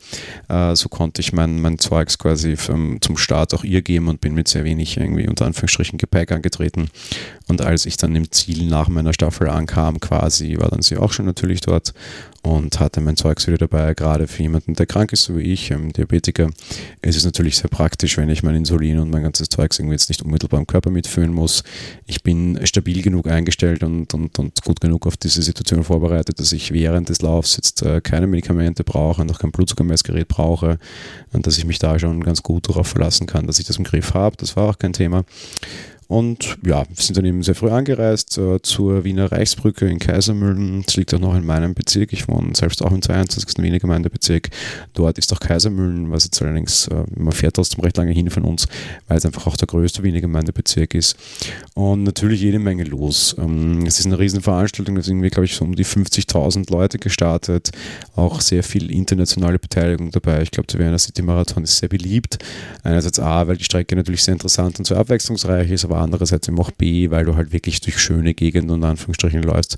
Äh, 0.50 0.76
so 0.76 0.90
konnte 0.90 1.22
ich 1.22 1.34
mein, 1.34 1.62
mein 1.62 1.80
Zeugs 1.80 2.18
quasi 2.18 2.56
zum 2.56 3.18
Start 3.18 3.54
auch 3.54 3.64
ihr 3.64 3.82
geben 3.82 4.08
und 4.08 4.22
bin 4.22 4.34
mit 4.34 4.48
sehr 4.48 4.66
wenig 4.66 4.98
irgendwie 4.98 5.28
unter 5.28 5.46
Anführungsstrichen 5.46 5.98
Gepäck 5.98 6.32
angetreten. 6.32 6.90
Und 7.48 7.62
als 7.62 7.86
ich 7.86 7.98
dann 7.98 8.16
im 8.16 8.32
Ziel 8.32 8.68
nach 8.68 8.90
meiner 8.90 9.14
Staffel 9.14 9.50
ankam, 9.50 10.00
quasi, 10.00 10.58
war 10.60 10.70
dann 10.70 10.82
sie 10.82 10.98
auch 10.98 11.12
schon 11.12 11.26
natürlich 11.26 11.62
dort 11.62 11.94
und 12.42 12.80
hatte 12.80 13.02
mein 13.02 13.18
Zeugs 13.18 13.48
wieder 13.48 13.58
dabei, 13.58 13.94
gerade 13.94 14.28
für 14.28 14.42
jemanden, 14.42 14.74
der 14.74 14.86
krank 14.86 15.12
ist, 15.12 15.24
so 15.24 15.38
wie 15.38 15.42
ich, 15.42 15.72
ähm, 15.72 15.92
Diabetiker. 15.92 16.50
Es 17.02 17.16
ist 17.16 17.26
natürlich 17.26 17.58
sehr 17.58 17.70
praktisch, 17.70 18.18
wenn 18.18 18.30
ich 18.30 18.44
mein 18.44 18.56
Insulin 18.56 19.00
und 19.00 19.10
mein 19.10 19.24
ganzes 19.24 19.50
Zeugs 19.50 19.80
irgendwie 19.80 19.96
jetzt 19.96 20.10
nicht 20.10 20.22
unmittelbar 20.22 20.60
im 20.60 20.68
Körper 20.68 20.90
mitführen 20.90 21.34
muss. 21.34 21.64
Ich 22.06 22.24
bin 22.24 22.60
stabil 22.66 23.02
genug 23.02 23.28
eingestellt 23.28 23.84
und, 23.84 24.14
und, 24.14 24.40
und 24.40 24.64
gut 24.64 24.80
genug 24.80 25.06
auf 25.06 25.18
diese 25.18 25.42
Situation 25.42 25.84
vorbereitet, 25.84 26.40
dass 26.40 26.52
ich 26.54 26.72
während 26.72 27.10
des 27.10 27.22
Laufs 27.22 27.58
jetzt 27.58 27.82
äh, 27.82 28.00
keine 28.02 28.28
Medikamente 28.28 28.84
brauche 28.84 29.22
und 29.22 29.32
auch 29.32 29.40
kein 29.40 29.52
Blutzuckermessgerät 29.52 30.28
brauche 30.28 30.80
und 31.34 31.46
dass 31.46 31.58
ich 31.58 31.66
mich 31.66 31.80
da 31.80 32.00
schon 32.00 32.24
ganz 32.24 32.42
gut 32.42 32.70
darauf 32.70 32.88
verlassen 32.88 33.28
kann, 33.28 33.48
dass 33.48 33.60
ich 33.60 33.66
das 33.66 33.78
im 33.78 33.84
Griff 33.84 34.14
habe. 34.14 34.38
Das 34.38 34.56
war 34.56 34.70
auch 34.70 34.80
kein 34.80 34.94
Thema. 34.94 35.26
Und 36.10 36.58
ja, 36.66 36.86
wir 36.90 36.96
sind 36.96 37.18
dann 37.18 37.26
eben 37.26 37.44
sehr 37.44 37.54
früh 37.54 37.70
angereist 37.70 38.36
äh, 38.40 38.60
zur 38.64 39.04
Wiener 39.04 39.32
Reichsbrücke 39.32 39.88
in 39.88 40.00
Kaisermühlen. 40.00 40.82
Das 40.84 40.98
liegt 40.98 41.14
auch 41.14 41.20
noch 41.20 41.36
in 41.36 41.46
meinem 41.46 41.76
Bezirk. 41.76 42.14
Ich 42.14 42.28
wohne 42.28 42.56
selbst 42.56 42.82
auch 42.82 42.92
im 42.92 43.04
22. 43.04 43.60
Wiener 43.60 43.78
Gemeindebezirk. 43.78 44.50
Dort 44.96 45.20
ist 45.20 45.32
auch 45.32 45.40
Kaisermühlen, 45.40 46.10
was 46.10 46.24
jetzt 46.24 46.42
allerdings, 46.42 46.88
äh, 46.88 47.04
man 47.16 47.32
fährt 47.32 47.58
trotzdem 47.58 47.84
recht 47.84 47.96
lange 47.98 48.12
hin 48.12 48.32
von 48.32 48.44
uns, 48.44 48.68
weil 49.08 49.20
es 49.20 49.26
einfach 49.28 49.46
auch 49.46 49.56
der 49.56 49.68
größte 49.68 50.02
Wiener 50.02 50.20
Gemeindebezirk 50.20 50.96
ist. 50.96 51.16
Und 51.76 52.02
natürlich 52.06 52.42
jede 52.42 52.58
Menge 52.58 52.86
los. 52.86 53.36
Ähm, 53.38 53.86
es 53.86 54.00
ist 54.00 54.08
eine 54.08 54.18
Riesenveranstaltung, 54.18 54.96
da 54.96 55.04
sind 55.04 55.18
irgendwie, 55.18 55.30
glaube 55.30 55.46
ich, 55.46 55.54
so 55.54 55.64
um 55.64 55.76
die 55.76 55.86
50.000 55.86 56.72
Leute 56.72 56.98
gestartet. 56.98 57.70
Auch 58.16 58.42
sehr 58.42 58.64
viel 58.64 58.90
internationale 58.90 59.60
Beteiligung 59.60 60.10
dabei. 60.10 60.42
Ich 60.42 60.50
glaube, 60.50 60.66
der 60.66 60.80
Wiener 60.80 60.98
City 60.98 61.22
Marathon 61.22 61.64
ist 61.64 61.78
sehr 61.78 61.90
beliebt. 61.90 62.40
Einerseits 62.82 63.20
A, 63.20 63.48
weil 63.48 63.58
die 63.58 63.64
Strecke 63.64 63.96
natürlich 63.96 64.24
sehr 64.24 64.34
interessant 64.34 64.80
und 64.80 64.86
sehr 64.86 64.98
abwechslungsreich 64.98 65.70
ist, 65.70 65.86
aber 65.86 65.99
andererseits 66.00 66.48
eben 66.48 66.60
auch 66.60 66.72
B, 66.72 67.10
weil 67.10 67.25
du 67.25 67.36
halt 67.36 67.51
wirklich 67.51 67.81
durch 67.81 68.00
schöne 68.00 68.34
Gegenden 68.34 68.72
und 68.72 68.84
Anführungsstrichen 68.84 69.44
läufst. 69.44 69.78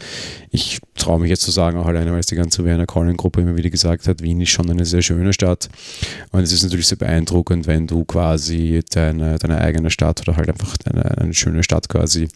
Ich 0.49 0.79
traue 0.95 1.19
mich 1.19 1.29
jetzt 1.29 1.41
zu 1.41 1.51
sagen, 1.51 1.77
auch 1.77 1.85
alleine, 1.85 2.11
weil 2.11 2.19
es 2.19 2.27
die 2.27 2.35
ganze 2.35 2.63
Werner 2.63 2.85
Collin-Gruppe 2.85 3.41
immer 3.41 3.55
wieder 3.55 3.69
gesagt 3.69 4.07
hat, 4.07 4.21
Wien 4.21 4.41
ist 4.41 4.49
schon 4.49 4.69
eine 4.69 4.85
sehr 4.85 5.01
schöne 5.01 5.33
Stadt. 5.33 5.69
Und 6.31 6.41
es 6.41 6.51
ist 6.51 6.63
natürlich 6.63 6.87
sehr 6.87 6.97
beeindruckend, 6.97 7.67
wenn 7.67 7.87
du 7.87 8.05
quasi 8.05 8.81
deine, 8.91 9.37
deine 9.37 9.59
eigene 9.59 9.89
Stadt 9.89 10.21
oder 10.21 10.37
halt 10.37 10.49
einfach 10.49 10.77
deine, 10.77 11.17
eine 11.17 11.33
schöne 11.33 11.63
Stadt 11.63 11.89
quasi 11.89 12.27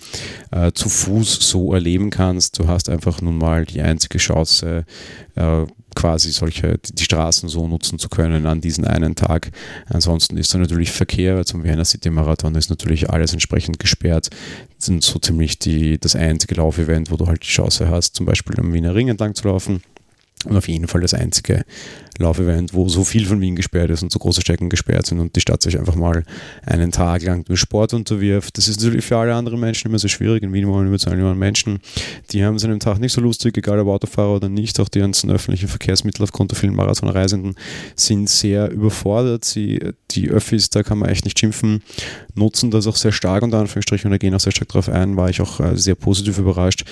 äh, 0.51 0.71
zu 0.71 0.89
Fuß 0.89 1.49
so 1.49 1.73
erleben 1.73 2.09
kannst. 2.09 2.59
Du 2.59 2.67
hast 2.67 2.89
einfach 2.89 3.21
nun 3.21 3.37
mal 3.37 3.65
die 3.65 3.81
einzige 3.81 4.17
Chance, 4.17 4.85
äh, 5.35 5.65
quasi 5.95 6.31
solche, 6.31 6.77
die 6.77 7.03
Straßen 7.03 7.49
so 7.49 7.67
nutzen 7.67 7.97
zu 7.99 8.09
können 8.09 8.45
an 8.45 8.61
diesen 8.61 8.85
einen 8.85 9.15
Tag. 9.15 9.51
Ansonsten 9.87 10.37
ist 10.37 10.53
da 10.53 10.59
natürlich 10.59 10.91
Verkehr, 10.91 11.45
zum 11.45 11.63
Vienna 11.63 11.85
City 11.85 12.09
Marathon 12.09 12.55
ist 12.55 12.69
natürlich 12.69 13.09
alles 13.09 13.33
entsprechend 13.33 13.79
gesperrt. 13.79 14.29
Das 14.77 14.85
sind 14.85 15.03
so 15.03 15.19
ziemlich 15.19 15.57
die, 15.59 15.97
das 15.97 16.15
einzige 16.15 16.55
Laufevent, 16.55 17.11
wo 17.11 17.17
du 17.17 17.27
halt 17.27 17.43
die 17.43 17.47
Chance 17.47 17.89
hast, 17.89 18.15
zum 18.15 18.25
Beispiel 18.25 18.59
am 18.59 18.73
Wiener 18.73 18.93
Ring 18.93 19.07
entlang 19.07 19.33
zu 19.35 19.47
laufen. 19.47 19.81
Und 20.45 20.55
auf 20.55 20.67
jeden 20.67 20.87
Fall 20.87 21.01
das 21.01 21.13
einzige 21.13 21.65
Laufevent, 22.17 22.73
wo 22.73 22.87
so 22.87 23.03
viel 23.03 23.25
von 23.25 23.41
Wien 23.41 23.55
gesperrt 23.55 23.89
ist 23.89 24.01
und 24.01 24.11
so 24.11 24.19
große 24.19 24.41
Strecken 24.41 24.69
gesperrt 24.69 25.05
sind 25.05 25.19
und 25.19 25.35
die 25.35 25.41
Stadt 25.41 25.61
sich 25.61 25.77
einfach 25.77 25.95
mal 25.95 26.23
einen 26.65 26.91
Tag 26.91 27.23
lang 27.23 27.43
durch 27.43 27.59
Sport 27.59 27.93
unterwirft. 27.93 28.57
Das 28.57 28.69
ist 28.69 28.81
natürlich 28.81 29.03
für 29.03 29.17
alle 29.17 29.35
anderen 29.35 29.59
Menschen 29.59 29.89
immer 29.89 29.99
so 29.99 30.07
schwierig. 30.07 30.43
In 30.43 30.53
Wien 30.53 30.67
wollen 30.67 30.87
über 30.87 30.97
zwei 30.97 31.11
Millionen 31.11 31.37
Menschen, 31.37 31.79
die 32.31 32.45
haben 32.45 32.55
es 32.55 32.63
an 32.63 32.71
einem 32.71 32.79
Tag 32.79 32.99
nicht 32.99 33.11
so 33.11 33.21
lustig, 33.21 33.57
egal 33.57 33.79
ob 33.79 33.89
Autofahrer 33.89 34.35
oder 34.35 34.49
nicht. 34.49 34.79
Auch 34.79 34.87
die 34.87 34.99
ganzen 34.99 35.29
öffentlichen 35.29 35.67
Verkehrsmittel 35.67 36.23
aufgrund 36.23 36.51
der 36.51 36.57
vielen 36.57 36.75
Marathonreisenden 36.75 37.55
sind 37.95 38.29
sehr 38.29 38.71
überfordert. 38.71 39.43
Sie, 39.43 39.79
die 40.11 40.29
Öffis, 40.29 40.69
da 40.69 40.83
kann 40.83 40.99
man 40.99 41.09
echt 41.09 41.25
nicht 41.25 41.37
schimpfen, 41.37 41.83
nutzen 42.33 42.71
das 42.71 42.87
auch 42.87 42.95
sehr 42.95 43.11
stark 43.11 43.43
unter 43.43 43.59
Anführungsstrichen 43.59 44.07
und 44.07 44.11
da 44.11 44.17
gehen 44.17 44.33
auch 44.33 44.39
sehr 44.39 44.53
stark 44.53 44.69
darauf 44.69 44.87
ein, 44.87 45.17
war 45.17 45.29
ich 45.29 45.41
auch 45.41 45.59
äh, 45.59 45.75
sehr 45.75 45.95
positiv 45.95 46.37
überrascht 46.37 46.85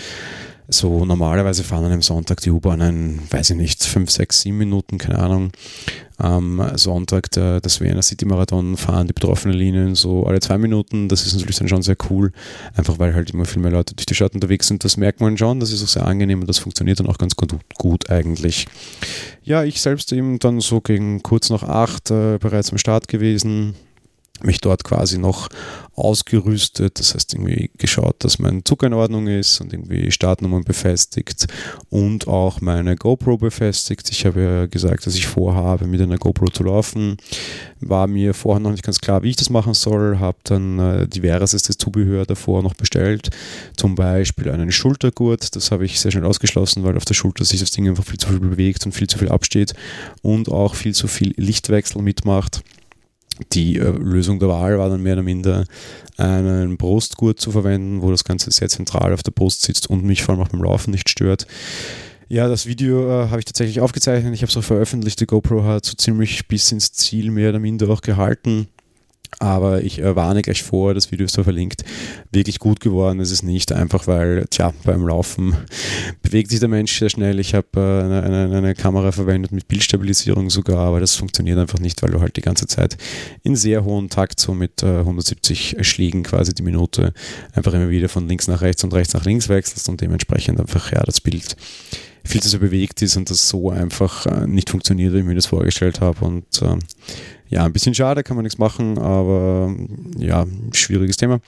so 0.70 1.06
normalerweise 1.06 1.64
fahren 1.64 1.86
an 1.86 1.92
einem 1.92 2.02
Sonntag 2.02 2.42
die 2.42 2.50
U-Bahnen, 2.50 3.20
weiß 3.30 3.52
ich 3.52 3.58
nicht, 3.58 3.84
5, 3.84 4.10
6, 4.10 4.42
7 4.42 4.58
Minuten, 4.58 4.98
keine 4.98 5.20
Ahnung. 5.20 5.52
Am 6.18 6.78
Sonntag 6.78 7.32
der, 7.32 7.60
das 7.60 7.82
Vienna 7.82 8.02
City 8.02 8.26
Marathon 8.26 8.78
fahren 8.78 9.08
die 9.08 9.14
betroffenen 9.14 9.58
Linien 9.58 9.96
so 9.96 10.26
alle 10.26 10.40
zwei 10.40 10.58
Minuten. 10.58 11.10
Das 11.10 11.26
ist 11.26 11.34
natürlich 11.34 11.58
dann 11.58 11.68
schon 11.68 11.82
sehr 11.82 11.98
cool, 12.10 12.32
einfach 12.76 13.00
weil 13.00 13.14
halt 13.14 13.32
immer 13.32 13.46
viel 13.46 13.62
mehr 13.62 13.72
Leute 13.72 13.96
durch 13.96 14.06
die 14.06 14.16
Stadt 14.16 14.34
unterwegs 14.36 14.68
sind. 14.68 14.84
Das 14.84 14.96
merkt 14.96 15.22
man 15.22 15.38
schon, 15.38 15.60
das 15.60 15.72
ist 15.72 15.84
auch 15.84 15.88
sehr 15.88 16.06
angenehm 16.06 16.42
und 16.42 16.48
das 16.48 16.60
funktioniert 16.60 17.00
dann 17.00 17.08
auch 17.08 17.18
ganz 17.18 17.36
gut, 17.36 17.56
gut 17.78 18.10
eigentlich. 18.10 18.68
Ja, 19.44 19.64
ich 19.64 19.82
selbst 19.82 20.14
eben 20.14 20.40
dann 20.40 20.62
so 20.62 20.82
gegen 20.82 21.24
kurz 21.24 21.50
nach 21.50 21.64
acht 21.64 22.12
äh, 22.12 22.38
bereits 22.38 22.72
am 22.72 22.78
Start 22.78 23.08
gewesen 23.08 23.74
mich 24.46 24.60
dort 24.60 24.84
quasi 24.84 25.18
noch 25.18 25.50
ausgerüstet, 25.96 27.00
das 27.00 27.14
heißt 27.14 27.34
irgendwie 27.34 27.70
geschaut, 27.78 28.16
dass 28.20 28.40
mein 28.40 28.66
Zug 28.66 28.82
in 28.84 28.94
Ordnung 28.94 29.28
ist 29.28 29.62
und 29.62 29.74
irgendwie 29.74 30.10
Startnummern 30.12 30.64
befestigt 30.64 31.46
und 31.90 32.28
auch 32.28 32.62
meine 32.62 32.96
GoPro 32.96 33.38
befestigt. 33.38 34.10
Ich 34.10 34.26
habe 34.26 34.42
ja 34.42 34.66
gesagt, 34.66 35.06
dass 35.06 35.16
ich 35.16 35.28
vorhabe, 35.28 35.86
mit 35.86 36.02
einer 36.02 36.18
GoPro 36.18 36.48
zu 36.48 36.64
laufen. 36.64 37.18
War 37.80 38.08
mir 38.08 38.34
vorher 38.34 38.60
noch 38.60 38.72
nicht 38.72 38.84
ganz 38.84 39.00
klar, 39.00 39.22
wie 39.22 39.30
ich 39.30 39.36
das 39.36 39.52
machen 39.52 39.76
soll, 39.76 40.18
habe 40.20 40.38
dann 40.46 40.80
äh, 40.80 41.08
diversestes 41.08 41.78
Zubehör 41.78 42.26
davor 42.26 42.64
noch 42.64 42.74
bestellt, 42.74 43.30
zum 43.78 43.94
Beispiel 43.96 44.50
einen 44.50 44.72
Schultergurt, 44.72 45.56
das 45.56 45.70
habe 45.70 45.86
ich 45.86 46.00
sehr 46.00 46.12
schnell 46.12 46.26
ausgeschlossen, 46.26 46.84
weil 46.84 46.98
auf 46.98 47.06
der 47.06 47.14
Schulter 47.14 47.46
sich 47.46 47.60
das 47.60 47.72
Ding 47.72 47.88
einfach 47.88 48.06
viel 48.06 48.20
zu 48.20 48.30
viel 48.30 48.40
bewegt 48.40 48.86
und 48.86 48.94
viel 48.94 49.08
zu 49.08 49.20
viel 49.20 49.30
absteht 49.30 49.74
und 50.22 50.50
auch 50.50 50.74
viel 50.74 50.96
zu 50.96 51.08
viel 51.08 51.34
Lichtwechsel 51.38 52.02
mitmacht 52.02 52.64
die 53.52 53.78
äh, 53.78 53.90
Lösung 53.90 54.40
der 54.40 54.50
Wahl 54.50 54.78
war 54.78 54.90
dann 54.90 55.04
mehr 55.04 55.14
oder 55.14 55.24
minder 55.24 55.66
einen 56.18 56.78
Brustgurt 56.78 57.40
zu 57.40 57.52
verwenden, 57.52 58.02
wo 58.02 58.12
das 58.12 58.24
Ganze 58.24 58.52
sehr 58.52 58.70
zentral 58.70 59.14
auf 59.14 59.24
der 59.24 59.32
Brust 59.32 59.64
sitzt 59.64 59.90
und 59.90 60.04
mich 60.04 60.24
vor 60.24 60.36
allem 60.36 60.44
auch 60.44 60.50
beim 60.50 60.64
Laufen 60.64 60.92
nicht 60.92 61.10
stört. 61.10 61.48
Ja, 62.30 62.48
das 62.48 62.66
Video 62.66 63.10
äh, 63.10 63.30
habe 63.30 63.40
ich 63.40 63.46
tatsächlich 63.46 63.80
aufgezeichnet. 63.82 64.34
Ich 64.34 64.42
habe 64.42 64.50
es 64.50 64.58
auch 64.58 64.64
veröffentlicht. 64.64 65.20
Die 65.20 65.26
GoPro 65.26 65.64
hat 65.64 65.86
so 65.86 65.94
ziemlich 65.94 66.48
bis 66.48 66.72
ins 66.72 66.92
Ziel 66.92 67.32
mehr 67.32 67.50
oder 67.50 67.60
minder 67.60 67.90
auch 67.90 68.02
gehalten. 68.02 68.68
Aber 69.40 69.84
ich 69.84 70.00
äh, 70.00 70.16
warne 70.16 70.42
gleich 70.42 70.64
vor, 70.64 70.94
das 70.94 71.12
Video 71.12 71.26
ist 71.26 71.38
da 71.38 71.44
verlinkt. 71.44 71.84
Wirklich 72.32 72.60
gut 72.60 72.80
geworden 72.80 73.20
ist 73.20 73.32
es 73.32 73.44
nicht, 73.44 73.72
einfach 73.72 74.08
weil, 74.08 74.46
tja, 74.50 74.74
beim 74.84 75.08
Laufen 75.08 75.56
bewegt 76.22 76.50
sich 76.50 76.60
der 76.60 76.70
Mensch 76.70 76.98
sehr 76.98 77.10
schnell. 77.10 77.40
Ich 77.40 77.54
habe 77.54 77.68
äh, 77.76 77.80
eine, 77.80 78.24
eine, 78.24 78.58
eine, 78.58 78.76
Kamera 78.76 79.12
verwendet 79.12 79.52
mit 79.52 79.68
Bildstabilisierung 79.68 80.50
sogar, 80.50 80.80
aber 80.80 81.00
das 81.00 81.16
funktioniert 81.16 81.58
einfach 81.58 81.80
nicht, 81.80 82.02
weil 82.02 82.12
du 82.12 82.22
halt 82.22 82.36
die 82.38 82.42
ganze 82.42 82.68
Zeit 82.68 82.98
in 83.44 83.56
sehr 83.56 83.84
hohem 83.84 84.10
Takt, 84.10 84.40
so 84.40 84.54
mit 84.54 84.84
äh, 84.84 85.00
170 85.00 85.78
Schlägen 85.82 86.24
quasi 86.24 86.54
die 86.54 86.64
Minute, 86.64 87.14
einfach 87.54 87.74
immer 87.74 87.90
wieder 87.90 88.10
von 88.10 88.28
links 88.28 88.48
nach 88.48 88.62
rechts 88.62 88.84
und 88.84 88.94
rechts 88.94 89.14
nach 89.14 89.26
links 89.26 89.50
wechselst 89.50 89.88
und 89.90 90.02
dementsprechend 90.02 90.60
einfach, 90.60 90.92
ja, 90.92 91.04
das 91.04 91.22
Bild 91.22 91.56
viel 92.26 92.42
zu 92.42 92.50
sehr 92.50 92.60
bewegt 92.60 93.02
ist 93.02 93.18
und 93.18 93.30
das 93.30 93.50
so 93.50 93.70
einfach 93.70 94.26
äh, 94.26 94.48
nicht 94.48 94.70
funktioniert, 94.70 95.14
wie 95.14 95.20
ich 95.20 95.26
mir 95.26 95.36
das 95.36 95.48
vorgestellt 95.48 96.00
habe. 96.02 96.24
Und 96.26 96.62
äh, 96.62 96.78
ja, 97.54 97.66
ein 97.66 97.72
bisschen 97.72 97.94
schade, 97.94 98.24
kann 98.24 98.36
man 98.36 98.44
nichts 98.44 98.58
machen, 98.58 98.98
aber 98.98 99.76
ja, 100.18 100.48
schwieriges 100.72 101.18
Thema. 101.18 101.40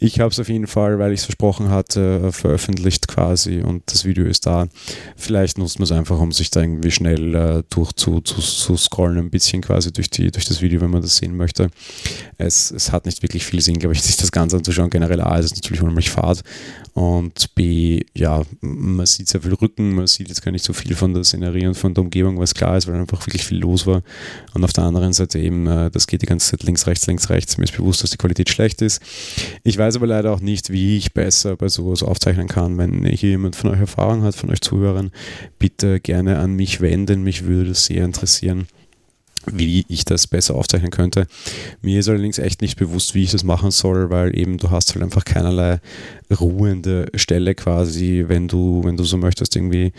Ich 0.00 0.18
habe 0.18 0.30
es 0.30 0.40
auf 0.40 0.48
jeden 0.48 0.66
Fall, 0.66 0.98
weil 0.98 1.12
ich 1.12 1.20
es 1.20 1.24
versprochen 1.24 1.70
hatte, 1.70 2.32
veröffentlicht 2.32 3.06
quasi 3.06 3.60
und 3.60 3.84
das 3.86 4.04
Video 4.04 4.24
ist 4.24 4.44
da. 4.44 4.66
Vielleicht 5.14 5.56
nutzt 5.56 5.78
man 5.78 5.84
es 5.84 5.92
einfach, 5.92 6.18
um 6.18 6.32
sich 6.32 6.50
da 6.50 6.62
irgendwie 6.62 6.90
schnell 6.90 7.34
äh, 7.36 7.62
durch 7.70 7.92
zu, 7.92 8.20
zu, 8.22 8.40
zu, 8.40 8.76
scrollen, 8.76 9.18
ein 9.18 9.30
bisschen 9.30 9.62
quasi 9.62 9.92
durch, 9.92 10.10
die, 10.10 10.32
durch 10.32 10.46
das 10.46 10.62
Video, 10.62 10.80
wenn 10.80 10.90
man 10.90 11.02
das 11.02 11.16
sehen 11.18 11.36
möchte. 11.36 11.68
Es, 12.38 12.72
es 12.72 12.90
hat 12.90 13.06
nicht 13.06 13.22
wirklich 13.22 13.46
viel 13.46 13.60
Sinn, 13.60 13.78
glaube 13.78 13.94
ich, 13.94 14.02
sich 14.02 14.16
das 14.16 14.32
Ganze 14.32 14.56
anzuschauen. 14.56 14.90
Generell 14.90 15.20
A, 15.20 15.38
es 15.38 15.46
ist 15.46 15.54
natürlich 15.54 15.80
unheimlich 15.80 16.10
Fahrt 16.10 16.42
und 16.96 17.54
B, 17.54 18.00
ja, 18.14 18.42
man 18.62 19.04
sieht 19.04 19.28
sehr 19.28 19.42
viel 19.42 19.52
Rücken, 19.52 19.94
man 19.94 20.06
sieht 20.06 20.28
jetzt 20.28 20.40
gar 20.40 20.50
nicht 20.50 20.64
so 20.64 20.72
viel 20.72 20.94
von 20.96 21.12
der 21.12 21.24
Szenerie 21.24 21.66
und 21.66 21.74
von 21.74 21.92
der 21.92 22.02
Umgebung, 22.02 22.38
was 22.38 22.54
klar 22.54 22.78
ist, 22.78 22.86
weil 22.86 22.94
einfach 22.94 23.20
wirklich 23.26 23.44
viel 23.44 23.58
los 23.58 23.86
war. 23.86 24.00
Und 24.54 24.64
auf 24.64 24.72
der 24.72 24.84
anderen 24.84 25.12
Seite 25.12 25.35
eben, 25.38 25.66
äh, 25.66 25.90
das 25.90 26.06
geht 26.06 26.22
die 26.22 26.26
ganze 26.26 26.50
Zeit 26.50 26.62
links, 26.62 26.86
rechts, 26.86 27.06
links, 27.06 27.30
rechts. 27.30 27.58
Mir 27.58 27.64
ist 27.64 27.76
bewusst, 27.76 28.02
dass 28.02 28.10
die 28.10 28.16
Qualität 28.16 28.48
schlecht 28.48 28.82
ist. 28.82 29.00
Ich 29.62 29.78
weiß 29.78 29.96
aber 29.96 30.06
leider 30.06 30.32
auch 30.32 30.40
nicht, 30.40 30.70
wie 30.70 30.96
ich 30.96 31.12
besser 31.12 31.56
bei 31.56 31.68
sowas 31.68 32.02
aufzeichnen 32.02 32.48
kann. 32.48 32.78
Wenn 32.78 33.04
hier 33.04 33.30
jemand 33.30 33.56
von 33.56 33.70
euch 33.70 33.80
Erfahrung 33.80 34.22
hat, 34.22 34.34
von 34.34 34.50
euch 34.50 34.60
Zuhörern, 34.60 35.10
bitte 35.58 36.00
gerne 36.00 36.38
an 36.38 36.54
mich 36.54 36.80
wenden. 36.80 37.22
Mich 37.22 37.44
würde 37.44 37.70
das 37.70 37.86
sehr 37.86 38.04
interessieren 38.04 38.66
wie 39.46 39.84
ich 39.88 40.04
das 40.04 40.26
besser 40.26 40.54
aufzeichnen 40.54 40.90
könnte. 40.90 41.26
Mir 41.80 42.00
ist 42.00 42.08
allerdings 42.08 42.38
echt 42.38 42.62
nicht 42.62 42.76
bewusst, 42.76 43.14
wie 43.14 43.22
ich 43.22 43.30
das 43.30 43.44
machen 43.44 43.70
soll, 43.70 44.10
weil 44.10 44.36
eben 44.36 44.58
du 44.58 44.70
hast 44.70 44.94
halt 44.94 45.04
einfach 45.04 45.24
keinerlei 45.24 45.80
ruhende 46.40 47.06
Stelle 47.14 47.54
quasi, 47.54 48.24
wenn 48.26 48.48
du, 48.48 48.82
wenn 48.84 48.96
du 48.96 49.04
so 49.04 49.16
möchtest, 49.16 49.56
irgendwie 49.56 49.92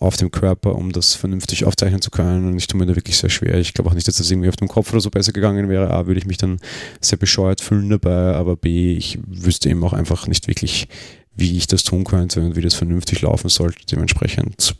auf 0.00 0.16
dem 0.16 0.30
Körper, 0.30 0.74
um 0.76 0.92
das 0.92 1.14
vernünftig 1.14 1.64
aufzeichnen 1.64 2.02
zu 2.02 2.10
können. 2.10 2.46
Und 2.46 2.56
ich 2.56 2.66
tue 2.66 2.78
mir 2.78 2.86
da 2.86 2.96
wirklich 2.96 3.16
sehr 3.16 3.30
schwer. 3.30 3.58
Ich 3.58 3.74
glaube 3.74 3.90
auch 3.90 3.94
nicht, 3.94 4.08
dass 4.08 4.16
das 4.16 4.30
irgendwie 4.30 4.48
auf 4.48 4.56
dem 4.56 4.68
Kopf 4.68 4.90
oder 4.92 5.00
so 5.00 5.10
besser 5.10 5.32
gegangen 5.32 5.68
wäre. 5.68 5.90
A, 5.90 6.06
würde 6.06 6.18
ich 6.18 6.26
mich 6.26 6.38
dann 6.38 6.58
sehr 7.00 7.18
bescheuert 7.18 7.60
fühlen 7.60 7.90
dabei, 7.90 8.34
aber 8.34 8.56
B, 8.56 8.96
ich 8.96 9.18
wüsste 9.26 9.70
eben 9.70 9.82
auch 9.84 9.92
einfach 9.92 10.26
nicht 10.26 10.48
wirklich, 10.48 10.88
wie 11.36 11.56
ich 11.56 11.66
das 11.66 11.84
tun 11.84 12.04
könnte 12.04 12.40
und 12.42 12.56
wie 12.56 12.62
das 12.62 12.74
vernünftig 12.74 13.22
laufen 13.22 13.48
sollte. 13.48 13.78
Dementsprechend, 13.90 14.76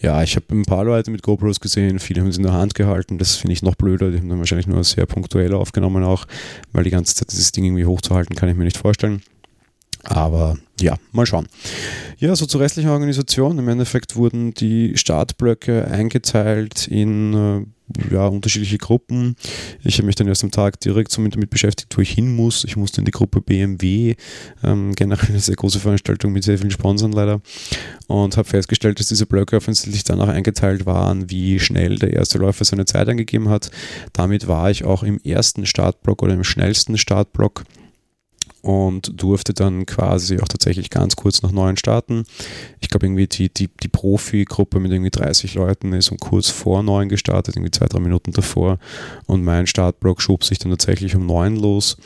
ja, 0.00 0.22
ich 0.22 0.36
habe 0.36 0.46
ein 0.50 0.64
paar 0.64 0.84
Leute 0.84 1.10
mit 1.10 1.22
GoPros 1.22 1.60
gesehen, 1.60 1.98
viele 1.98 2.20
haben 2.20 2.30
sie 2.32 2.38
in 2.38 2.44
der 2.44 2.52
Hand 2.52 2.74
gehalten, 2.74 3.18
das 3.18 3.36
finde 3.36 3.54
ich 3.54 3.62
noch 3.62 3.74
blöder, 3.74 4.10
die 4.10 4.18
haben 4.18 4.28
dann 4.28 4.38
wahrscheinlich 4.38 4.66
nur 4.66 4.84
sehr 4.84 5.06
punktuell 5.06 5.54
aufgenommen 5.54 6.04
auch, 6.04 6.26
weil 6.72 6.84
die 6.84 6.90
ganze 6.90 7.14
Zeit 7.14 7.32
dieses 7.32 7.52
Ding 7.52 7.64
irgendwie 7.64 7.86
hochzuhalten, 7.86 8.36
kann 8.36 8.48
ich 8.48 8.56
mir 8.56 8.64
nicht 8.64 8.76
vorstellen. 8.76 9.22
Aber 10.04 10.56
ja, 10.80 10.96
mal 11.12 11.26
schauen. 11.26 11.46
Ja, 12.18 12.34
so 12.36 12.46
zur 12.46 12.60
restlichen 12.60 12.90
Organisation. 12.90 13.58
Im 13.58 13.68
Endeffekt 13.68 14.16
wurden 14.16 14.54
die 14.54 14.96
Startblöcke 14.96 15.86
eingeteilt 15.86 16.88
in 16.88 17.34
äh, 17.34 17.66
ja, 18.10 18.26
unterschiedliche 18.26 18.78
Gruppen. 18.78 19.36
Ich 19.82 19.98
habe 19.98 20.06
mich 20.06 20.14
dann 20.14 20.26
erst 20.26 20.42
am 20.42 20.50
Tag 20.50 20.80
direkt 20.80 21.10
so 21.10 21.22
damit 21.22 21.50
beschäftigt, 21.50 21.96
wo 21.96 22.00
ich 22.00 22.10
hin 22.10 22.34
muss. 22.34 22.64
Ich 22.64 22.76
musste 22.76 23.00
in 23.00 23.04
die 23.04 23.10
Gruppe 23.10 23.40
BMW, 23.40 24.14
ähm, 24.62 24.94
generell 24.94 25.28
eine 25.28 25.40
sehr 25.40 25.56
große 25.56 25.80
Veranstaltung 25.80 26.32
mit 26.32 26.44
sehr 26.44 26.58
vielen 26.58 26.70
Sponsoren 26.70 27.12
leider, 27.12 27.40
und 28.06 28.36
habe 28.36 28.48
festgestellt, 28.48 29.00
dass 29.00 29.06
diese 29.06 29.26
Blöcke 29.26 29.56
offensichtlich 29.56 30.04
danach 30.04 30.28
eingeteilt 30.28 30.86
waren, 30.86 31.30
wie 31.30 31.60
schnell 31.60 31.98
der 31.98 32.12
erste 32.12 32.38
Läufer 32.38 32.64
seine 32.64 32.86
Zeit 32.86 33.08
angegeben 33.08 33.48
hat. 33.48 33.70
Damit 34.12 34.48
war 34.48 34.70
ich 34.70 34.84
auch 34.84 35.02
im 35.02 35.20
ersten 35.22 35.66
Startblock 35.66 36.22
oder 36.22 36.34
im 36.34 36.44
schnellsten 36.44 36.96
Startblock 36.96 37.64
und 38.64 39.20
durfte 39.22 39.52
dann 39.52 39.84
quasi 39.84 40.38
auch 40.40 40.48
tatsächlich 40.48 40.88
ganz 40.88 41.16
kurz 41.16 41.42
nach 41.42 41.52
neun 41.52 41.76
starten. 41.76 42.24
Ich 42.80 42.88
glaube, 42.88 43.04
irgendwie 43.04 43.26
die, 43.26 43.52
die, 43.52 43.68
die 43.68 43.88
Profi-Gruppe 43.88 44.80
mit 44.80 44.90
irgendwie 44.90 45.10
30 45.10 45.54
Leuten 45.54 45.92
ist 45.92 46.10
um 46.10 46.16
kurz 46.16 46.48
vor 46.48 46.82
neun 46.82 47.10
gestartet, 47.10 47.56
irgendwie 47.56 47.72
zwei, 47.72 47.86
drei 47.86 48.00
Minuten 48.00 48.32
davor. 48.32 48.78
Und 49.26 49.44
mein 49.44 49.66
Startblock 49.66 50.22
schob 50.22 50.44
sich 50.44 50.58
dann 50.58 50.70
tatsächlich 50.70 51.14
um 51.14 51.26
neun 51.26 51.56
los. 51.56 51.98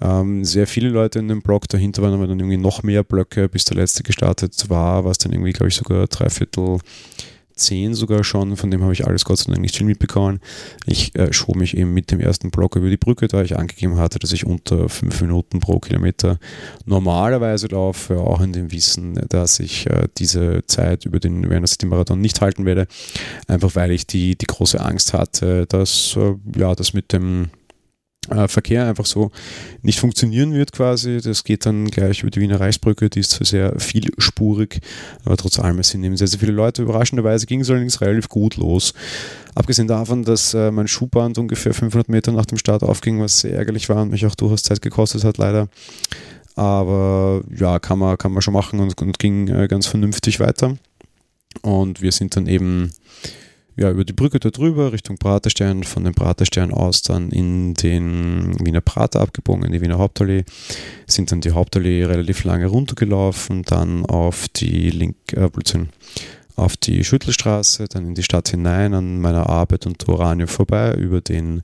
Ähm, 0.00 0.44
sehr 0.44 0.66
viele 0.66 0.88
Leute 0.88 1.20
in 1.20 1.28
dem 1.28 1.42
Block, 1.42 1.68
dahinter 1.68 2.02
waren 2.02 2.14
aber 2.14 2.26
dann 2.26 2.40
irgendwie 2.40 2.56
noch 2.56 2.82
mehr 2.82 3.04
Blöcke, 3.04 3.48
bis 3.48 3.64
der 3.64 3.76
letzte 3.76 4.02
gestartet 4.02 4.68
war, 4.68 5.04
was 5.04 5.18
dann 5.18 5.32
irgendwie, 5.32 5.52
glaube 5.52 5.68
ich, 5.68 5.76
sogar 5.76 6.08
drei 6.08 6.28
Viertel 6.28 6.80
10 7.56 7.94
sogar 7.94 8.24
schon, 8.24 8.56
von 8.56 8.70
dem 8.70 8.82
habe 8.82 8.92
ich 8.92 9.06
alles 9.06 9.24
Gott 9.24 9.38
sei 9.38 9.52
Dank 9.52 9.60
nicht 9.60 9.76
viel 9.76 9.86
mitbekommen. 9.86 10.40
Ich 10.86 11.14
äh, 11.16 11.32
schob 11.32 11.56
mich 11.56 11.76
eben 11.76 11.94
mit 11.94 12.10
dem 12.10 12.20
ersten 12.20 12.50
Block 12.50 12.76
über 12.76 12.90
die 12.90 12.96
Brücke, 12.96 13.28
da 13.28 13.42
ich 13.42 13.56
angegeben 13.56 13.96
hatte, 13.96 14.18
dass 14.18 14.32
ich 14.32 14.46
unter 14.46 14.88
5 14.88 15.20
Minuten 15.22 15.60
pro 15.60 15.78
Kilometer 15.78 16.38
normalerweise 16.84 17.68
laufe, 17.68 18.18
auch 18.18 18.40
in 18.40 18.52
dem 18.52 18.72
Wissen, 18.72 19.14
dass 19.28 19.60
ich 19.60 19.86
äh, 19.86 20.08
diese 20.18 20.64
Zeit 20.66 21.04
über 21.04 21.20
den 21.20 21.48
Werner 21.48 21.66
City 21.66 21.86
Marathon 21.86 22.20
nicht 22.20 22.40
halten 22.40 22.64
werde, 22.64 22.86
einfach 23.46 23.74
weil 23.76 23.90
ich 23.90 24.06
die, 24.06 24.36
die 24.36 24.46
große 24.46 24.80
Angst 24.80 25.12
hatte, 25.12 25.66
dass 25.66 26.16
äh, 26.16 26.34
ja, 26.58 26.74
das 26.74 26.92
mit 26.92 27.12
dem 27.12 27.50
äh, 28.30 28.48
Verkehr 28.48 28.86
einfach 28.86 29.06
so 29.06 29.30
nicht 29.82 29.98
funktionieren 29.98 30.52
wird 30.52 30.72
quasi. 30.72 31.20
Das 31.20 31.44
geht 31.44 31.66
dann 31.66 31.86
gleich 31.90 32.22
über 32.22 32.30
die 32.30 32.40
Wiener 32.40 32.60
Reichsbrücke, 32.60 33.10
die 33.10 33.20
ist 33.20 33.32
zwar 33.32 33.46
sehr 33.46 33.78
vielspurig, 33.78 34.80
aber 35.24 35.36
trotz 35.36 35.58
allem 35.58 35.78
es 35.78 35.90
sind 35.90 36.04
eben 36.04 36.16
sehr, 36.16 36.26
sehr 36.26 36.40
viele 36.40 36.52
Leute. 36.52 36.82
Überraschenderweise 36.82 37.46
ging 37.46 37.60
es 37.60 37.70
allerdings 37.70 38.00
relativ 38.00 38.28
gut 38.28 38.56
los. 38.56 38.94
Abgesehen 39.54 39.88
davon, 39.88 40.24
dass 40.24 40.54
äh, 40.54 40.70
mein 40.70 40.88
Schuhband 40.88 41.38
ungefähr 41.38 41.74
500 41.74 42.08
Meter 42.08 42.32
nach 42.32 42.46
dem 42.46 42.58
Start 42.58 42.82
aufging, 42.82 43.20
was 43.20 43.40
sehr 43.40 43.54
ärgerlich 43.54 43.88
war 43.88 44.02
und 44.02 44.10
mich 44.10 44.26
auch 44.26 44.34
durchaus 44.34 44.62
Zeit 44.62 44.82
gekostet 44.82 45.24
hat, 45.24 45.38
leider. 45.38 45.68
Aber 46.56 47.42
ja, 47.54 47.78
kann 47.78 47.98
man, 47.98 48.16
kann 48.16 48.32
man 48.32 48.42
schon 48.42 48.54
machen 48.54 48.80
und, 48.80 49.00
und 49.00 49.18
ging 49.18 49.48
äh, 49.48 49.68
ganz 49.68 49.86
vernünftig 49.86 50.40
weiter. 50.40 50.76
Und 51.62 52.02
wir 52.02 52.12
sind 52.12 52.36
dann 52.36 52.46
eben 52.46 52.92
ja, 53.76 53.90
über 53.90 54.04
die 54.04 54.12
Brücke 54.12 54.38
da 54.38 54.50
drüber 54.50 54.92
Richtung 54.92 55.18
Praterstern, 55.18 55.82
von 55.82 56.04
dem 56.04 56.14
Praterstern 56.14 56.72
aus 56.72 57.02
dann 57.02 57.30
in 57.30 57.74
den 57.74 58.56
Wiener 58.64 58.80
Prater 58.80 59.20
abgebogen, 59.20 59.64
in 59.64 59.72
die 59.72 59.80
Wiener 59.80 59.98
Hauptallee, 59.98 60.44
sind 61.06 61.32
dann 61.32 61.40
die 61.40 61.52
Hauptallee 61.52 62.04
relativ 62.04 62.44
lange 62.44 62.66
runtergelaufen, 62.66 63.62
dann 63.62 64.06
auf 64.06 64.48
die 64.48 64.90
Link, 64.90 65.16
äh, 65.32 65.48
auf 66.56 66.76
die 66.76 67.02
Schüttelstraße, 67.02 67.86
dann 67.88 68.06
in 68.06 68.14
die 68.14 68.22
Stadt 68.22 68.48
hinein, 68.48 68.94
an 68.94 69.20
meiner 69.20 69.50
Arbeit 69.50 69.86
und 69.86 70.08
Oranien 70.08 70.46
vorbei, 70.46 70.94
über 70.94 71.20
den 71.20 71.62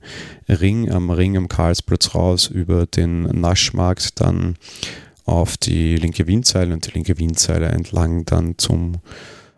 Ring, 0.49 0.91
am 0.91 1.09
Ring 1.09 1.37
am 1.37 1.47
Karlsplatz 1.47 2.13
raus, 2.13 2.47
über 2.47 2.87
den 2.87 3.23
Naschmarkt, 3.23 4.19
dann 4.19 4.57
auf 5.23 5.55
die 5.55 5.95
linke 5.95 6.27
Windseile 6.27 6.73
und 6.73 6.85
die 6.85 6.91
linke 6.91 7.17
Windseile 7.19 7.67
entlang 7.67 8.25
dann 8.25 8.57
zum 8.57 8.97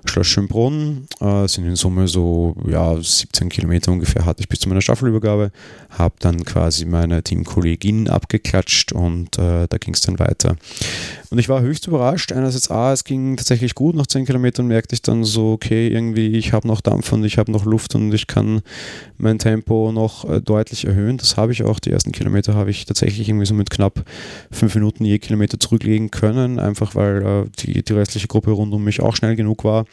Schloss 0.05 0.27
Schönbrunn 0.27 1.07
äh, 1.19 1.48
sind 1.48 1.65
in 1.65 1.75
Summe 1.75 2.07
so 2.07 2.55
ja, 2.67 2.95
17 2.95 3.50
Kilometer 3.50 3.91
ungefähr 3.91 4.25
hatte 4.25 4.41
ich 4.41 4.50
bis 4.50 4.60
zu 4.60 4.69
meiner 4.69 4.81
Staffelübergabe. 4.81 5.51
Habe 5.89 6.15
dann 6.19 6.43
quasi 6.43 6.86
meine 6.86 7.24
Teamkollegin 7.24 8.10
abgeklatscht 8.10 8.91
und 8.91 9.38
äh, 9.38 9.67
da 9.67 9.77
ging 9.77 9.93
es 9.93 10.01
dann 10.01 10.19
weiter. 10.19 10.55
Und 11.33 11.39
ich 11.39 11.49
war 11.49 11.61
höchst 11.61 11.87
überrascht. 11.87 12.31
Einerseits, 12.31 12.69
A, 12.69 12.93
es 12.93 13.05
ging 13.05 13.37
tatsächlich 13.37 13.73
gut. 13.73 13.95
Nach 13.95 14.05
10 14.05 14.25
Kilometern 14.25 14.67
merkte 14.67 14.93
ich 14.93 15.01
dann 15.01 15.23
so, 15.23 15.53
okay, 15.53 15.87
irgendwie, 15.87 16.27
ich 16.37 16.53
habe 16.53 16.67
noch 16.67 16.79
Dampf 16.79 17.11
und 17.11 17.23
ich 17.23 17.39
habe 17.39 17.51
noch 17.51 17.65
Luft 17.65 17.95
und 17.95 18.13
ich 18.13 18.27
kann 18.27 18.61
mein 19.17 19.39
Tempo 19.39 19.91
noch 19.91 20.29
äh, 20.29 20.41
deutlich 20.41 20.85
erhöhen. 20.85 21.17
Das 21.17 21.35
habe 21.35 21.51
ich 21.51 21.63
auch. 21.63 21.79
Die 21.79 21.89
ersten 21.89 22.11
Kilometer 22.11 22.53
habe 22.53 22.69
ich 22.69 22.85
tatsächlich 22.85 23.27
irgendwie 23.29 23.47
so 23.47 23.55
mit 23.55 23.71
knapp 23.71 24.05
5 24.51 24.75
Minuten 24.75 25.05
je 25.05 25.17
Kilometer 25.17 25.59
zurücklegen 25.59 26.11
können, 26.11 26.59
einfach 26.59 26.93
weil 26.93 27.25
äh, 27.25 27.49
die, 27.65 27.81
die 27.81 27.93
restliche 27.93 28.27
Gruppe 28.27 28.51
rund 28.51 28.71
um 28.71 28.83
mich 28.83 29.01
auch 29.01 29.15
schnell 29.15 29.35
genug 29.35 29.63
war. 29.63 29.85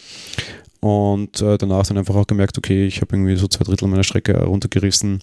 Und 0.81 1.41
äh, 1.41 1.57
danach 1.57 1.87
dann 1.87 1.97
einfach 1.97 2.17
auch 2.17 2.27
gemerkt, 2.27 2.59
okay, 2.59 2.87
ich 2.87 3.01
habe 3.01 3.17
irgendwie 3.17 3.37
so 3.37 3.49
zwei 3.49 3.65
Drittel 3.65 3.89
meiner 3.89 4.05
Strecke 4.05 4.45
runtergerissen. 4.45 5.23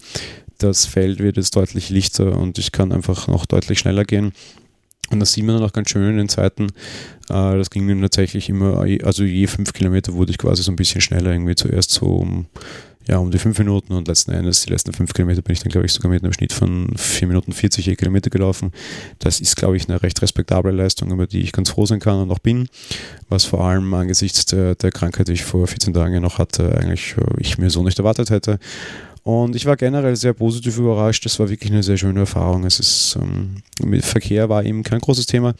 Das 0.57 0.87
Feld 0.87 1.19
wird 1.19 1.37
jetzt 1.37 1.55
deutlich 1.55 1.91
lichter 1.91 2.35
und 2.35 2.57
ich 2.57 2.71
kann 2.71 2.91
einfach 2.91 3.27
noch 3.27 3.45
deutlich 3.45 3.77
schneller 3.77 4.03
gehen. 4.03 4.33
Und 5.09 5.19
das 5.19 5.33
sieht 5.33 5.45
man 5.45 5.55
dann 5.55 5.63
auch 5.63 5.73
ganz 5.73 5.89
schön 5.89 6.09
in 6.09 6.17
den 6.17 6.29
Zeiten. 6.29 6.67
Äh, 7.29 7.57
das 7.57 7.69
ging 7.69 7.87
dann 7.87 8.01
tatsächlich 8.01 8.49
immer, 8.49 8.85
also 9.03 9.23
je 9.23 9.47
fünf 9.47 9.73
Kilometer 9.73 10.13
wurde 10.13 10.31
ich 10.31 10.37
quasi 10.37 10.63
so 10.63 10.71
ein 10.71 10.75
bisschen 10.75 11.01
schneller, 11.01 11.31
irgendwie 11.31 11.55
zuerst 11.55 11.91
so 11.91 12.05
um, 12.07 12.47
ja, 13.07 13.17
um 13.17 13.31
die 13.31 13.37
fünf 13.37 13.57
Minuten 13.57 13.93
und 13.93 14.07
letzten 14.07 14.31
Endes, 14.31 14.63
die 14.63 14.71
letzten 14.71 14.91
fünf 14.91 15.13
Kilometer 15.13 15.41
bin 15.41 15.53
ich 15.53 15.61
dann, 15.61 15.71
glaube 15.71 15.85
ich, 15.85 15.93
sogar 15.93 16.11
mit 16.11 16.23
einem 16.23 16.33
Schnitt 16.33 16.51
von 16.51 16.91
vier 16.97 17.29
Minuten 17.29 17.53
40 17.53 17.85
je 17.85 17.95
Kilometer 17.95 18.29
gelaufen. 18.29 18.71
Das 19.19 19.39
ist, 19.39 19.55
glaube 19.55 19.77
ich, 19.77 19.87
eine 19.87 20.03
recht 20.03 20.21
respektable 20.21 20.71
Leistung, 20.71 21.11
über 21.11 21.25
die 21.25 21.39
ich 21.39 21.53
ganz 21.53 21.69
froh 21.69 21.85
sein 21.85 21.99
kann 21.99 22.19
und 22.19 22.31
auch 22.31 22.39
bin. 22.39 22.67
Was 23.29 23.45
vor 23.45 23.63
allem 23.63 23.93
angesichts 23.93 24.45
der, 24.47 24.75
der 24.75 24.91
Krankheit, 24.91 25.29
die 25.29 25.33
ich 25.33 25.45
vor 25.45 25.67
14 25.67 25.93
Tagen 25.93 26.21
noch 26.21 26.37
hatte, 26.37 26.77
eigentlich 26.77 27.15
äh, 27.17 27.39
ich 27.39 27.57
mir 27.57 27.69
so 27.69 27.81
nicht 27.81 27.97
erwartet 27.97 28.29
hätte. 28.29 28.59
Und 29.27 29.57
ich 29.57 29.65
war 29.65 29.75
generell 29.75 30.15
sehr 30.15 30.31
positiv 30.31 30.77
überrascht. 30.77 31.25
Das 31.25 31.37
war 31.37 31.49
wirklich 31.49 31.69
eine 31.69 31.83
sehr 31.83 31.97
schöne 31.97 32.21
Erfahrung. 32.21 32.63
Es 32.63 32.79
ist, 32.79 33.17
ähm, 33.21 33.57
Verkehr 33.99 34.47
war 34.47 34.63
eben 34.63 34.83
kein 34.83 35.01
großes 35.01 35.25
Thema. 35.25 35.53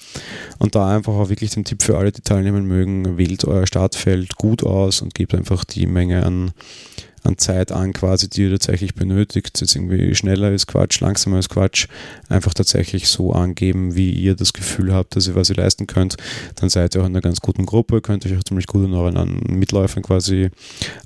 Und 0.58 0.74
da 0.74 0.96
einfach 0.96 1.12
auch 1.12 1.28
wirklich 1.28 1.50
den 1.50 1.66
Tipp 1.66 1.84
für 1.84 1.98
alle, 1.98 2.14
die 2.14 2.22
teilnehmen 2.22 2.66
mögen, 2.66 3.18
wählt 3.18 3.44
euer 3.44 3.68
Startfeld 3.68 4.38
gut 4.38 4.64
aus 4.64 5.02
und 5.02 5.14
gebt 5.14 5.36
einfach 5.36 5.66
die 5.66 5.86
Menge 5.86 6.26
an 6.26 6.52
an 7.28 7.38
Zeit 7.38 7.72
an, 7.72 7.94
quasi, 7.94 8.30
die 8.30 8.44
ihr 8.44 8.52
tatsächlich 8.52 8.96
benötigt. 8.96 9.60
Jetzt 9.60 9.76
irgendwie 9.76 10.16
schneller 10.16 10.52
ist 10.52 10.68
Quatsch, 10.68 11.00
langsamer 11.02 11.40
ist 11.40 11.50
Quatsch. 11.50 11.88
Einfach 12.30 12.54
tatsächlich 12.54 13.08
so 13.08 13.34
angeben, 13.34 13.96
wie 13.96 14.12
ihr 14.12 14.36
das 14.36 14.54
Gefühl 14.54 14.94
habt, 14.94 15.16
dass 15.16 15.28
ihr 15.28 15.36
was 15.36 15.50
ihr 15.50 15.56
leisten 15.56 15.88
könnt. 15.88 16.18
Dann 16.56 16.70
seid 16.70 16.96
ihr 16.96 17.02
auch 17.02 17.06
in 17.06 17.12
einer 17.12 17.22
ganz 17.22 17.42
guten 17.42 17.66
Gruppe, 17.66 18.02
könnt 18.02 18.26
euch 18.26 18.38
auch 18.38 18.44
ziemlich 18.44 18.68
gut 18.68 18.86
in 18.86 18.94
euren 18.94 19.42
Mitläufern 19.48 20.04
quasi 20.04 20.50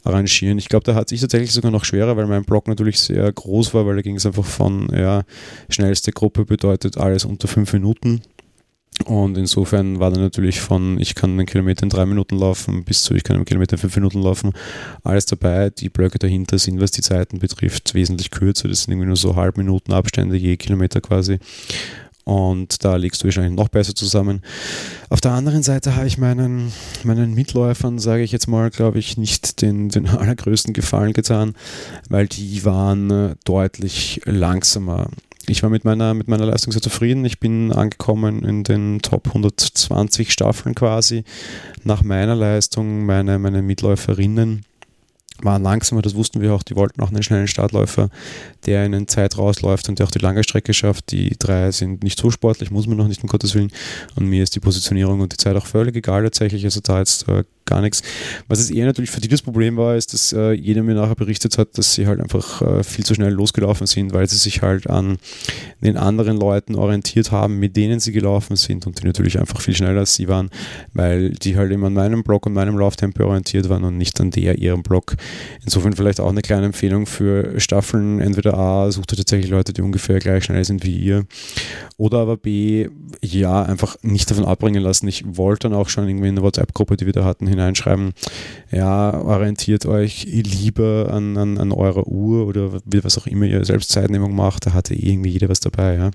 arrangieren. 0.04 0.58
Ich 0.58 0.70
glaube, 0.70 0.86
da 0.86 0.96
hat 0.96 1.10
sich 1.10 1.22
tatsächlich 1.22 1.52
sogar 1.52 1.72
noch 1.72 1.86
schwerer, 1.86 2.16
weil 2.18 2.28
mein 2.28 2.46
Blog 2.46 2.68
natürlich 2.68 3.00
sehr 3.00 3.32
groß 3.32 3.74
war, 3.74 3.86
weil 3.86 3.96
da 3.96 4.02
ging 4.02 4.16
es 4.16 4.26
einfach 4.26 4.46
von, 4.46 4.90
ja, 4.96 5.24
schnellste 5.70 6.12
Gruppe 6.12 6.46
bedeutet 6.46 6.98
alles 6.98 7.26
unter 7.26 7.48
fünf 7.48 7.74
Minuten 7.74 8.22
und 9.06 9.38
insofern 9.38 10.00
war 10.00 10.12
dann 10.12 10.22
natürlich 10.22 10.62
von, 10.62 11.00
ich 11.00 11.16
kann 11.16 11.32
einen 11.32 11.46
Kilometer 11.46 11.84
in 11.84 11.90
drei 11.90 12.06
Minuten 12.06 12.38
laufen, 12.38 12.84
bis 12.84 13.04
zu, 13.04 13.16
ich 13.16 13.24
kann 13.24 13.36
einen 13.36 13.46
Kilometer 13.46 13.74
in 13.74 13.80
fünf 13.80 13.96
Minuten 13.96 14.22
laufen, 14.22 14.52
alles 15.04 15.26
dabei. 15.26 15.70
Die 15.70 15.90
Blöcke 15.90 16.20
dahinter 16.20 16.60
sind, 16.60 16.80
was 16.80 16.92
die 16.92 17.02
Zeiten 17.02 17.40
betrifft, 17.40 17.94
wesentlich 17.94 18.32
kürzer. 18.32 18.68
Das 18.68 18.84
sind 18.84 18.94
irgendwie 18.94 19.08
nur 19.08 19.16
so 19.16 19.36
halb 19.36 19.58
Minuten 19.58 19.92
Abstände 19.92 20.38
je 20.38 20.58
Kilometer 20.58 21.02
quasi. 21.02 21.40
Und 22.24 22.86
da 22.86 22.98
legst 22.98 23.22
du 23.22 23.26
wahrscheinlich 23.26 23.56
noch 23.56 23.70
besser 23.70 23.96
zusammen. 23.96 24.42
Auf 25.10 25.22
der 25.22 25.32
anderen 25.32 25.64
Seite 25.64 25.96
habe 25.96 26.06
ich 26.06 26.20
meinen, 26.20 26.72
meinen 27.04 27.34
Mitläufern, 27.34 27.98
sage 27.98 28.22
ich 28.22 28.32
jetzt 28.32 28.48
mal, 28.48 28.70
glaube 28.70 29.00
ich, 29.00 29.18
nicht 29.18 29.62
den, 29.62 29.90
den 29.90 30.08
allergrößten 30.08 30.74
Gefallen 30.74 31.14
getan, 31.14 31.56
weil 32.10 32.28
die 32.28 32.64
waren 32.64 33.10
äh, 33.10 33.36
deutlich 33.44 34.22
langsamer 34.26 35.10
ich 35.52 35.64
war 35.64 35.70
mit 35.70 35.84
meiner, 35.84 36.14
mit 36.14 36.28
meiner 36.28 36.46
Leistung 36.46 36.72
sehr 36.72 36.82
zufrieden. 36.82 37.26
Ich 37.26 37.40
bin 37.40 37.74
angekommen 37.74 38.44
in 38.44 38.64
den 38.64 39.02
Top 39.02 39.28
120 39.28 40.32
Staffeln 40.32 40.76
quasi. 40.76 41.26
Nach 41.84 42.04
meiner 42.04 42.36
Leistung, 42.36 43.06
meine, 43.06 43.38
meine 43.38 43.62
Mitläuferinnen 43.62 44.66
waren 45.44 45.64
langsamer, 45.64 46.02
das 46.02 46.16
wussten 46.16 46.40
wir 46.40 46.54
auch, 46.54 46.64
die 46.64 46.76
wollten 46.76 47.02
auch 47.02 47.10
einen 47.10 47.24
schnellen 47.24 47.48
Startläufer, 47.48 48.10
der 48.66 48.86
in 48.86 49.08
Zeit 49.08 49.38
rausläuft 49.38 49.90
und 49.90 50.00
der 50.00 50.06
auch 50.06 50.12
die 50.12 50.20
lange 50.20 50.44
Strecke 50.44 50.74
schafft. 50.74 51.12
Die 51.12 51.36
drei 51.38 51.72
sind 51.72 52.04
nicht 52.04 52.20
so 52.20 52.32
sportlich, 52.32 52.72
muss 52.72 52.88
man 52.88 52.98
noch 52.98 53.08
nicht, 53.08 53.24
um 53.24 53.28
Gottes 53.28 53.56
Willen. 53.56 53.72
Und 54.16 54.28
mir 54.28 54.44
ist 54.44 54.56
die 54.56 54.60
Positionierung 54.60 55.20
und 55.20 55.34
die 55.34 55.38
Zeit 55.38 55.56
auch 55.56 55.66
völlig 55.66 55.96
egal 55.96 56.24
tatsächlich. 56.24 56.64
Also 56.64 56.80
da 56.82 57.00
jetzt 57.00 57.28
äh, 57.28 57.44
gar 57.66 57.82
nichts. 57.82 58.04
Was 58.48 58.60
es 58.60 58.72
eher 58.72 58.86
natürlich 58.86 59.12
für 59.12 59.22
die 59.22 59.28
das 59.28 59.42
Problem 59.42 59.78
war, 59.78 59.96
ist, 59.96 60.14
dass 60.14 60.34
äh, 60.34 60.52
jeder 60.52 60.84
mir 60.84 60.96
nachher 60.96 61.16
berichtet 61.16 61.58
hat, 61.58 61.78
dass 61.78 61.94
sie 61.94 62.08
halt 62.08 62.20
einfach 62.20 62.62
äh, 62.62 62.84
viel 62.84 63.06
zu 63.06 63.16
schnell 63.16 63.32
losgelaufen 63.32 63.88
sind, 63.88 64.14
weil 64.14 64.28
sie 64.28 64.38
sich 64.38 64.62
halt 64.62 64.90
an 64.90 65.18
den 65.82 65.98
anderen 65.98 66.38
Leuten 66.38 66.76
orientiert 66.76 67.32
haben, 67.32 67.60
mit 67.60 67.76
denen 67.78 68.00
sie 68.00 68.12
gelaufen 68.12 68.56
sind 68.56 68.86
und 68.88 69.02
die 69.02 69.06
natürlich 69.06 69.40
einfach 69.40 69.62
viel 69.62 69.76
schneller 69.76 70.02
als 70.02 70.16
sie 70.16 70.28
waren, 70.28 70.50
weil 70.94 71.32
die 71.32 71.56
halt 71.56 71.72
immer 71.72 71.88
an 71.88 71.94
meinem 71.94 72.24
Block 72.24 72.46
und 72.46 72.54
meinem 72.54 72.78
Lauftempo 72.78 73.24
orientiert 73.24 73.70
waren 73.70 73.84
und 73.84 73.98
nicht 73.98 74.20
an 74.20 74.32
der 74.32 74.58
ihrem 74.58 74.84
Block. 74.84 75.16
Insofern 75.64 75.94
vielleicht 75.94 76.20
auch 76.20 76.30
eine 76.30 76.42
kleine 76.42 76.68
Empfehlung 76.68 77.06
für 77.06 77.60
Staffeln. 77.60 78.20
Entweder 78.20 78.58
A, 78.58 78.92
sucht 78.92 79.14
ihr 79.14 79.18
tatsächlich 79.18 79.52
Leute, 79.52 79.74
die 79.74 79.82
ungefähr 79.82 80.20
gleich 80.20 80.46
schnell 80.46 80.64
sind 80.66 80.84
wie 80.86 80.98
ihr, 80.98 81.26
oder 81.98 82.20
aber 82.20 82.38
B, 82.38 82.90
ja, 83.22 83.64
einfach 83.64 83.96
nicht 84.02 84.30
davon 84.30 84.46
abbringen 84.46 84.82
lassen. 84.82 85.08
Ich 85.08 85.24
wollte 85.26 85.70
dann 85.70 85.78
auch 85.78 85.90
schon 85.90 86.08
irgendwie 86.08 86.30
in 86.30 86.36
der 86.36 86.44
WhatsApp-Gruppe, 86.44 86.98
die 86.98 87.06
wir 87.06 87.14
da 87.14 87.24
hatten, 87.24 87.48
hineinschreiben, 87.52 88.14
ja, 88.72 89.22
orientiert 89.22 89.86
euch 89.86 90.24
lieber 90.26 91.10
an, 91.12 91.38
an, 91.38 91.58
an 91.58 91.72
eurer 91.72 92.08
Uhr 92.08 92.48
oder 92.48 92.82
was 92.86 93.18
auch 93.18 93.28
immer 93.28 93.46
ihr 93.46 93.64
selbst 93.66 93.92
Zeitnehmung 93.92 94.36
macht, 94.36 94.66
da 94.66 94.74
hatte 94.74 94.96
irgendwie 94.96 95.30
jeder 95.30 95.50
was 95.50 95.60
dabei, 95.60 95.96
ja. 95.96 96.12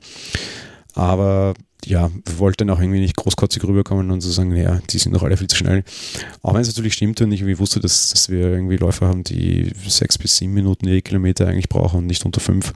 Aber 0.95 1.55
ja, 1.85 2.11
wollte 2.37 2.65
dann 2.65 2.75
auch 2.75 2.81
irgendwie 2.81 3.01
nicht 3.01 3.17
großkotzig 3.17 3.63
rüberkommen 3.65 4.11
und 4.11 4.21
so 4.21 4.31
sagen, 4.31 4.55
ja, 4.57 4.81
die 4.91 4.99
sind 4.99 5.15
doch 5.15 5.23
alle 5.23 5.37
viel 5.37 5.47
zu 5.47 5.57
schnell. 5.57 5.85
Auch 6.43 6.55
wenn 6.55 6.63
es 6.63 6.69
natürlich 6.69 6.95
stimmt 6.95 7.21
und 7.21 7.31
ich 7.33 7.43
irgendwie 7.43 7.59
wusste, 7.59 7.81
dass, 7.81 8.09
dass 8.09 8.29
wir 8.29 8.41
irgendwie 8.49 8.77
Läufer 8.77 9.07
haben, 9.07 9.23
die 9.23 9.71
sechs 9.87 10.19
bis 10.19 10.37
sieben 10.39 10.55
Minuten 10.55 10.89
je 10.89 11.03
Kilometer 11.03 11.47
eigentlich 11.47 11.69
brauchen 11.69 11.99
und 11.99 12.07
nicht 12.07 12.25
unter 12.25 12.41
fünf. 12.41 12.73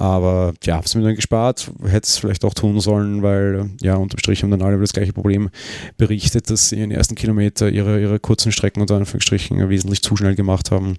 Aber 0.00 0.54
ja, 0.64 0.76
habe 0.76 0.86
es 0.86 0.94
mir 0.94 1.02
dann 1.02 1.14
gespart, 1.14 1.70
hätte 1.82 2.06
es 2.06 2.16
vielleicht 2.16 2.42
auch 2.46 2.54
tun 2.54 2.80
sollen, 2.80 3.22
weil 3.22 3.68
ja, 3.82 3.96
unterm 3.96 4.18
Strich 4.18 4.42
haben 4.42 4.50
dann 4.50 4.62
alle 4.62 4.76
über 4.76 4.84
das 4.84 4.94
gleiche 4.94 5.12
Problem 5.12 5.50
berichtet, 5.98 6.48
dass 6.48 6.70
sie 6.70 6.76
in 6.76 6.88
den 6.88 6.92
ersten 6.92 7.16
Kilometer 7.16 7.68
ihre, 7.68 8.00
ihre 8.00 8.18
kurzen 8.18 8.50
Strecken 8.50 8.80
unter 8.80 8.96
Anführungsstrichen 8.96 9.68
wesentlich 9.68 10.00
zu 10.00 10.16
schnell 10.16 10.34
gemacht 10.36 10.70
haben 10.70 10.96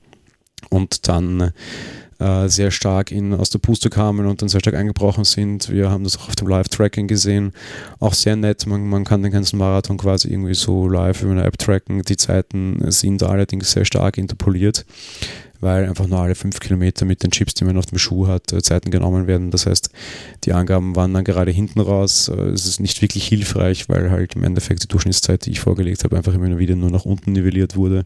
und 0.69 1.07
dann 1.07 1.51
äh, 2.19 2.47
sehr 2.47 2.69
stark 2.69 3.11
in, 3.11 3.33
aus 3.33 3.49
der 3.49 3.57
Puste 3.57 3.89
kamen 3.89 4.27
und 4.27 4.43
dann 4.43 4.49
sehr 4.49 4.59
stark 4.59 4.75
eingebrochen 4.75 5.23
sind. 5.23 5.71
Wir 5.71 5.89
haben 5.89 6.03
das 6.03 6.19
auch 6.19 6.27
auf 6.27 6.35
dem 6.35 6.49
Live-Tracking 6.49 7.07
gesehen. 7.07 7.53
Auch 7.99 8.13
sehr 8.13 8.35
nett, 8.35 8.67
man, 8.67 8.87
man 8.87 9.03
kann 9.03 9.23
den 9.23 9.31
ganzen 9.31 9.57
Marathon 9.57 9.97
quasi 9.97 10.27
irgendwie 10.27 10.53
so 10.53 10.87
live 10.87 11.23
über 11.23 11.31
eine 11.31 11.45
App 11.45 11.57
tracken. 11.57 12.03
Die 12.03 12.17
Zeiten 12.17 12.79
sind 12.91 13.23
allerdings 13.23 13.71
sehr 13.71 13.85
stark 13.85 14.19
interpoliert 14.19 14.85
weil 15.61 15.87
einfach 15.87 16.07
nur 16.07 16.19
alle 16.19 16.35
fünf 16.35 16.59
Kilometer 16.59 17.05
mit 17.05 17.23
den 17.23 17.31
Chips, 17.31 17.53
die 17.53 17.63
man 17.63 17.77
auf 17.77 17.85
dem 17.85 17.99
Schuh 17.99 18.27
hat, 18.27 18.51
äh, 18.51 18.61
Zeiten 18.61 18.91
genommen 18.91 19.27
werden. 19.27 19.51
Das 19.51 19.67
heißt, 19.67 19.89
die 20.43 20.53
Angaben 20.53 20.95
waren 20.95 21.13
dann 21.13 21.23
gerade 21.23 21.51
hinten 21.51 21.79
raus. 21.79 22.27
Äh, 22.27 22.49
es 22.49 22.65
ist 22.65 22.79
nicht 22.79 23.01
wirklich 23.01 23.27
hilfreich, 23.27 23.87
weil 23.87 24.11
halt 24.11 24.35
im 24.35 24.43
Endeffekt 24.43 24.83
die 24.83 24.87
Durchschnittszeit, 24.87 25.45
die 25.45 25.51
ich 25.51 25.59
vorgelegt 25.59 26.03
habe, 26.03 26.17
einfach 26.17 26.33
immer 26.33 26.57
wieder 26.57 26.75
nur 26.75 26.89
nach 26.89 27.05
unten 27.05 27.31
nivelliert 27.31 27.75
wurde. 27.75 28.03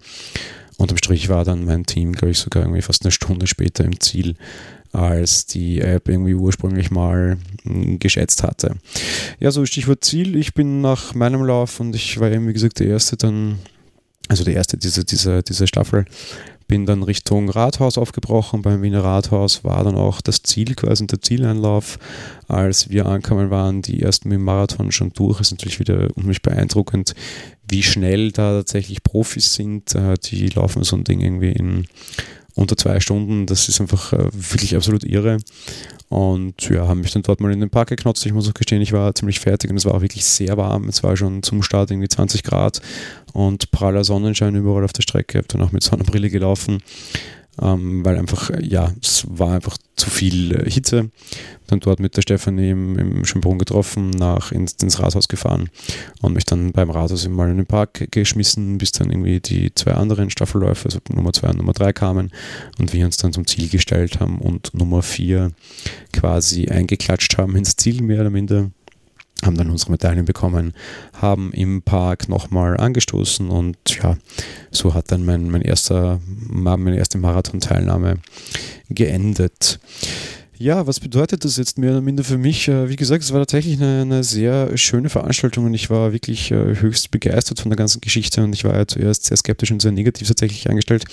Unterm 0.77 0.97
Strich 0.97 1.29
war 1.29 1.45
dann 1.45 1.63
mein 1.63 1.85
Team, 1.85 2.11
glaube 2.11 2.31
ich, 2.31 2.39
sogar 2.39 2.63
irgendwie 2.63 2.81
fast 2.81 3.03
eine 3.03 3.11
Stunde 3.11 3.47
später 3.47 3.85
im 3.85 3.99
Ziel, 4.01 4.35
als 4.91 5.45
die 5.45 5.79
App 5.79 6.09
irgendwie 6.09 6.33
ursprünglich 6.33 6.91
mal 6.91 7.37
hm, 7.63 7.99
geschätzt 7.99 8.43
hatte. 8.43 8.75
Ja, 9.39 9.51
so 9.51 9.65
Stichwort 9.65 10.03
Ziel. 10.03 10.35
Ich 10.35 10.53
bin 10.53 10.81
nach 10.81 11.15
meinem 11.15 11.43
Lauf 11.43 11.79
und 11.79 11.95
ich 11.95 12.19
war 12.19 12.29
eben, 12.29 12.47
wie 12.47 12.53
gesagt, 12.53 12.79
der 12.79 12.87
Erste 12.87 13.15
dann, 13.15 13.59
also 14.27 14.43
der 14.43 14.55
Erste 14.55 14.77
dieser, 14.77 15.05
dieser, 15.05 15.41
dieser 15.41 15.67
Staffel, 15.67 16.05
bin 16.67 16.85
dann 16.85 17.03
Richtung 17.03 17.49
Rathaus 17.49 17.97
aufgebrochen. 17.97 18.61
Beim 18.61 18.81
Wiener 18.81 19.03
Rathaus 19.03 19.63
war 19.63 19.83
dann 19.83 19.95
auch 19.95 20.21
das 20.21 20.41
Ziel, 20.41 20.75
quasi 20.75 21.05
der 21.05 21.21
Zieleinlauf. 21.21 21.99
Als 22.47 22.89
wir 22.89 23.05
ankamen, 23.05 23.49
waren 23.49 23.81
die 23.81 24.01
ersten 24.01 24.29
mit 24.29 24.37
dem 24.37 24.43
Marathon 24.43 24.91
schon 24.91 25.11
durch. 25.13 25.39
Ist 25.41 25.51
natürlich 25.51 25.79
wieder 25.79 26.07
unheimlich 26.15 26.41
beeindruckend, 26.41 27.13
wie 27.67 27.83
schnell 27.83 28.31
da 28.31 28.57
tatsächlich 28.57 29.03
Profis 29.03 29.53
sind. 29.53 29.93
Äh, 29.93 30.15
die 30.23 30.47
laufen 30.49 30.83
so 30.83 30.95
ein 30.95 31.03
Ding 31.03 31.21
irgendwie 31.21 31.51
in 31.51 31.85
unter 32.55 32.77
zwei 32.77 32.99
Stunden. 32.99 33.45
Das 33.45 33.69
ist 33.69 33.81
einfach 33.81 34.13
äh, 34.13 34.29
wirklich 34.31 34.75
absolut 34.75 35.03
irre. 35.03 35.37
Und 36.09 36.69
ja, 36.69 36.87
haben 36.87 37.01
mich 37.01 37.11
dann 37.11 37.23
dort 37.23 37.41
mal 37.41 37.51
in 37.51 37.59
den 37.59 37.69
Park 37.69 37.89
geknotzt. 37.89 38.25
Ich 38.25 38.33
muss 38.33 38.47
auch 38.47 38.53
gestehen, 38.53 38.81
ich 38.81 38.93
war 38.93 39.13
ziemlich 39.15 39.39
fertig 39.39 39.69
und 39.69 39.77
es 39.77 39.85
war 39.85 39.95
auch 39.95 40.01
wirklich 40.01 40.25
sehr 40.25 40.55
warm. 40.55 40.87
Es 40.87 41.03
war 41.03 41.17
schon 41.17 41.43
zum 41.43 41.61
Start 41.61 41.91
irgendwie 41.91 42.07
20 42.07 42.43
Grad 42.43 42.81
und 43.35 43.69
praller 43.71 44.03
Sonnenschein 44.03 44.55
überall 44.55 44.83
auf 44.83 44.93
der 44.93 45.03
Strecke. 45.03 45.37
Ich 45.37 45.43
habe 45.43 45.47
dann 45.47 45.61
auch 45.61 45.71
mit 45.71 45.83
Sonnenbrille 45.83 46.29
gelaufen 46.29 46.81
ähm, 47.61 48.03
weil 48.03 48.17
einfach, 48.17 48.51
ja, 48.61 48.91
es 49.01 49.25
war 49.29 49.53
einfach 49.53 49.77
zu 49.95 50.09
viel 50.09 50.53
äh, 50.53 50.69
Hitze. 50.69 51.09
Dann 51.67 51.79
dort 51.79 51.99
mit 51.99 52.17
der 52.17 52.21
Stefanie 52.21 52.71
im, 52.71 52.99
im 52.99 53.25
Schönbrunn 53.25 53.57
getroffen, 53.57 54.09
nach 54.09 54.51
ins, 54.51 54.73
ins 54.83 54.99
Rathaus 54.99 55.27
gefahren 55.27 55.69
und 56.21 56.33
mich 56.33 56.45
dann 56.45 56.73
beim 56.73 56.89
Rathaus 56.89 57.27
mal 57.27 57.49
in 57.49 57.57
den 57.57 57.65
Park 57.65 58.11
geschmissen, 58.11 58.77
bis 58.77 58.91
dann 58.91 59.09
irgendwie 59.09 59.39
die 59.39 59.73
zwei 59.73 59.93
anderen 59.93 60.29
Staffelläufe, 60.29 60.85
also 60.85 60.99
Nummer 61.09 61.31
zwei 61.31 61.49
und 61.49 61.57
Nummer 61.57 61.73
drei 61.73 61.93
kamen 61.93 62.31
und 62.77 62.93
wir 62.93 63.05
uns 63.05 63.17
dann 63.17 63.33
zum 63.33 63.47
Ziel 63.47 63.69
gestellt 63.69 64.19
haben 64.19 64.39
und 64.39 64.73
Nummer 64.73 65.01
vier 65.01 65.51
quasi 66.11 66.67
eingeklatscht 66.67 67.37
haben 67.37 67.55
ins 67.55 67.77
Ziel, 67.77 68.01
mehr 68.01 68.21
oder 68.21 68.29
minder 68.29 68.71
haben 69.45 69.57
dann 69.57 69.69
unsere 69.69 69.91
Medaillen 69.91 70.25
bekommen, 70.25 70.73
haben 71.13 71.51
im 71.53 71.81
Park 71.81 72.29
nochmal 72.29 72.77
angestoßen 72.77 73.49
und 73.49 73.77
ja, 74.01 74.17
so 74.71 74.93
hat 74.93 75.11
dann 75.11 75.25
mein, 75.25 75.49
mein 75.49 75.61
erster, 75.61 76.19
meine 76.49 76.97
erste 76.97 77.17
Marathon-Teilnahme 77.17 78.17
geendet. 78.89 79.79
Ja, 80.57 80.87
was 80.87 81.01
bedeutet 81.01 81.43
das 81.43 81.57
jetzt 81.57 81.77
mehr 81.77 81.91
oder 81.91 82.01
minder 82.01 82.23
für 82.23 82.37
mich? 82.37 82.69
Äh, 82.69 82.87
wie 82.87 82.95
gesagt, 82.95 83.23
es 83.23 83.33
war 83.33 83.41
tatsächlich 83.41 83.75
eine, 83.75 84.01
eine 84.01 84.23
sehr 84.23 84.77
schöne 84.77 85.09
Veranstaltung 85.09 85.65
und 85.65 85.73
ich 85.73 85.89
war 85.89 86.13
wirklich 86.13 86.49
äh, 86.51 86.79
höchst 86.79 87.11
begeistert 87.11 87.59
von 87.59 87.69
der 87.69 87.77
ganzen 87.77 87.99
Geschichte 87.99 88.41
und 88.41 88.53
ich 88.53 88.63
war 88.63 88.73
ja 88.73 88.87
zuerst 88.87 89.25
sehr 89.25 89.35
skeptisch 89.35 89.71
und 89.71 89.81
sehr 89.81 89.91
negativ 89.91 90.29
tatsächlich 90.29 90.69
eingestellt. 90.69 91.03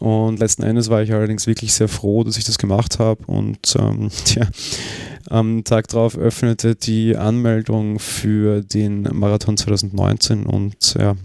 Und 0.00 0.38
letzten 0.38 0.62
Endes 0.62 0.90
war 0.90 1.02
ich 1.02 1.12
allerdings 1.12 1.46
wirklich 1.46 1.72
sehr 1.72 1.88
froh, 1.88 2.22
dass 2.22 2.36
ich 2.36 2.44
das 2.44 2.58
gemacht 2.58 2.98
habe 2.98 3.24
und 3.26 3.76
ähm, 3.78 4.10
tja, 4.24 4.46
am 5.28 5.64
Tag 5.64 5.88
darauf 5.88 6.16
öffnete 6.16 6.76
die 6.76 7.16
Anmeldung 7.16 7.98
für 7.98 8.62
den 8.62 9.08
Marathon 9.12 9.56
2019 9.56 10.46
und 10.46 10.94
ja, 10.98 11.16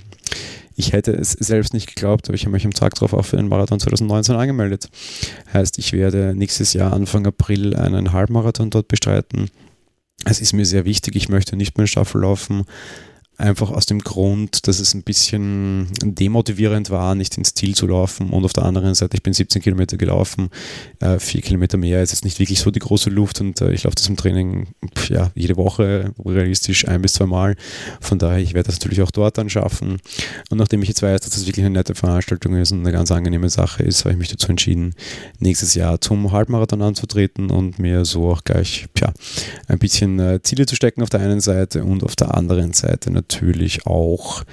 ich 0.76 0.92
hätte 0.92 1.12
es 1.12 1.34
selbst 1.34 1.74
nicht 1.74 1.88
geglaubt, 1.88 2.28
aber 2.28 2.36
ich 2.36 2.46
habe 2.46 2.54
mich 2.54 2.66
am 2.66 2.74
Tag 2.74 2.96
darauf 2.96 3.14
auch 3.14 3.26
für 3.26 3.38
den 3.38 3.48
Marathon 3.48 3.80
2019 3.80 4.36
angemeldet. 4.36 4.90
Heißt, 5.54 5.78
ich 5.78 5.94
werde 5.94 6.34
nächstes 6.36 6.74
Jahr 6.74 6.94
Anfang 6.94 7.28
April 7.28 7.76
einen 7.76 8.12
Halbmarathon 8.12 8.72
dort 8.72 8.88
bestreiten. 8.88 9.52
Es 10.26 10.42
ist 10.42 10.54
mir 10.54 10.66
sehr 10.66 10.86
wichtig, 10.86 11.16
ich 11.16 11.30
möchte 11.30 11.56
nicht 11.56 11.78
mehr 11.78 11.86
Staffel 11.86 12.22
laufen 12.22 12.66
Einfach 13.38 13.72
aus 13.72 13.88
dem 13.88 14.00
Grund, 14.00 14.68
dass 14.68 14.80
es 14.80 14.94
ein 14.94 15.02
bisschen 15.02 15.88
demotivierend 16.04 16.92
war, 16.92 17.16
nicht 17.16 17.38
ins 17.38 17.56
Ziel 17.56 17.74
zu 17.74 17.88
laufen. 17.88 18.30
Und 18.30 18.46
auf 18.46 18.54
der 18.54 18.64
anderen 18.64 18.94
Seite, 18.94 19.18
ich 19.18 19.24
bin 19.24 19.34
17 19.34 19.62
Kilometer 19.62 19.98
gelaufen, 19.98 20.50
äh, 21.00 21.18
vier 21.18 21.42
Kilometer 21.42 21.78
mehr 21.78 22.04
ist 22.04 22.12
jetzt 22.12 22.26
nicht 22.26 22.40
wirklich 22.40 22.60
so 22.60 22.70
die 22.70 22.80
große 22.80 23.10
Luft 23.10 23.42
und 23.42 23.60
äh, 23.62 23.74
ich 23.74 23.84
laufe 23.84 23.96
das 23.96 24.08
im 24.08 24.18
Training 24.18 24.68
ja, 25.10 25.32
jede 25.34 25.58
Woche 25.58 26.14
realistisch 26.24 26.88
ein 26.88 27.02
bis 27.02 27.14
zwei 27.14 27.26
Mal. 27.26 27.56
Von 28.02 28.20
daher, 28.20 28.40
ich 28.40 28.54
werde 28.54 28.68
das 28.68 28.80
natürlich 28.80 29.02
auch 29.02 29.12
dort 29.12 29.38
dann 29.38 29.50
schaffen. 29.50 29.98
Und 30.50 30.58
nachdem 30.58 30.84
ich 30.84 30.90
jetzt 30.90 31.02
weiß, 31.02 31.22
dass 31.22 31.32
das 31.32 31.48
wirklich 31.48 31.66
eine 31.66 31.74
nette 31.74 31.96
Veranstaltung 31.96 32.56
ist 32.56 32.72
und 32.72 32.82
eine 32.82 32.92
ganz 32.92 33.12
angenehme 33.12 33.50
Sache 33.50 33.84
ist, 33.84 34.06
habe 34.06 34.14
ich 34.14 34.20
mich 34.20 34.30
dazu 34.30 34.50
entschieden, 34.50 34.94
nächstes 35.40 35.74
Jahr 35.74 36.00
zum 36.02 36.32
Halbmarathon 36.32 36.82
anzutreten 36.82 37.50
und 37.50 37.80
mir 37.80 38.06
so 38.06 38.30
auch 38.30 38.44
gleich 38.44 38.88
ja, 39.00 39.12
ein 39.68 39.80
bisschen 39.80 40.20
äh, 40.20 40.42
Ziele 40.44 40.66
zu 40.66 40.76
stecken 40.76 41.02
auf 41.02 41.10
der 41.10 41.22
einen 41.22 41.42
Seite 41.42 41.84
und 41.84 42.04
auf 42.04 42.16
der 42.16 42.36
anderen 42.36 42.74
Seite 42.74 43.12
natürlich 43.24 43.86
auch, 43.86 44.44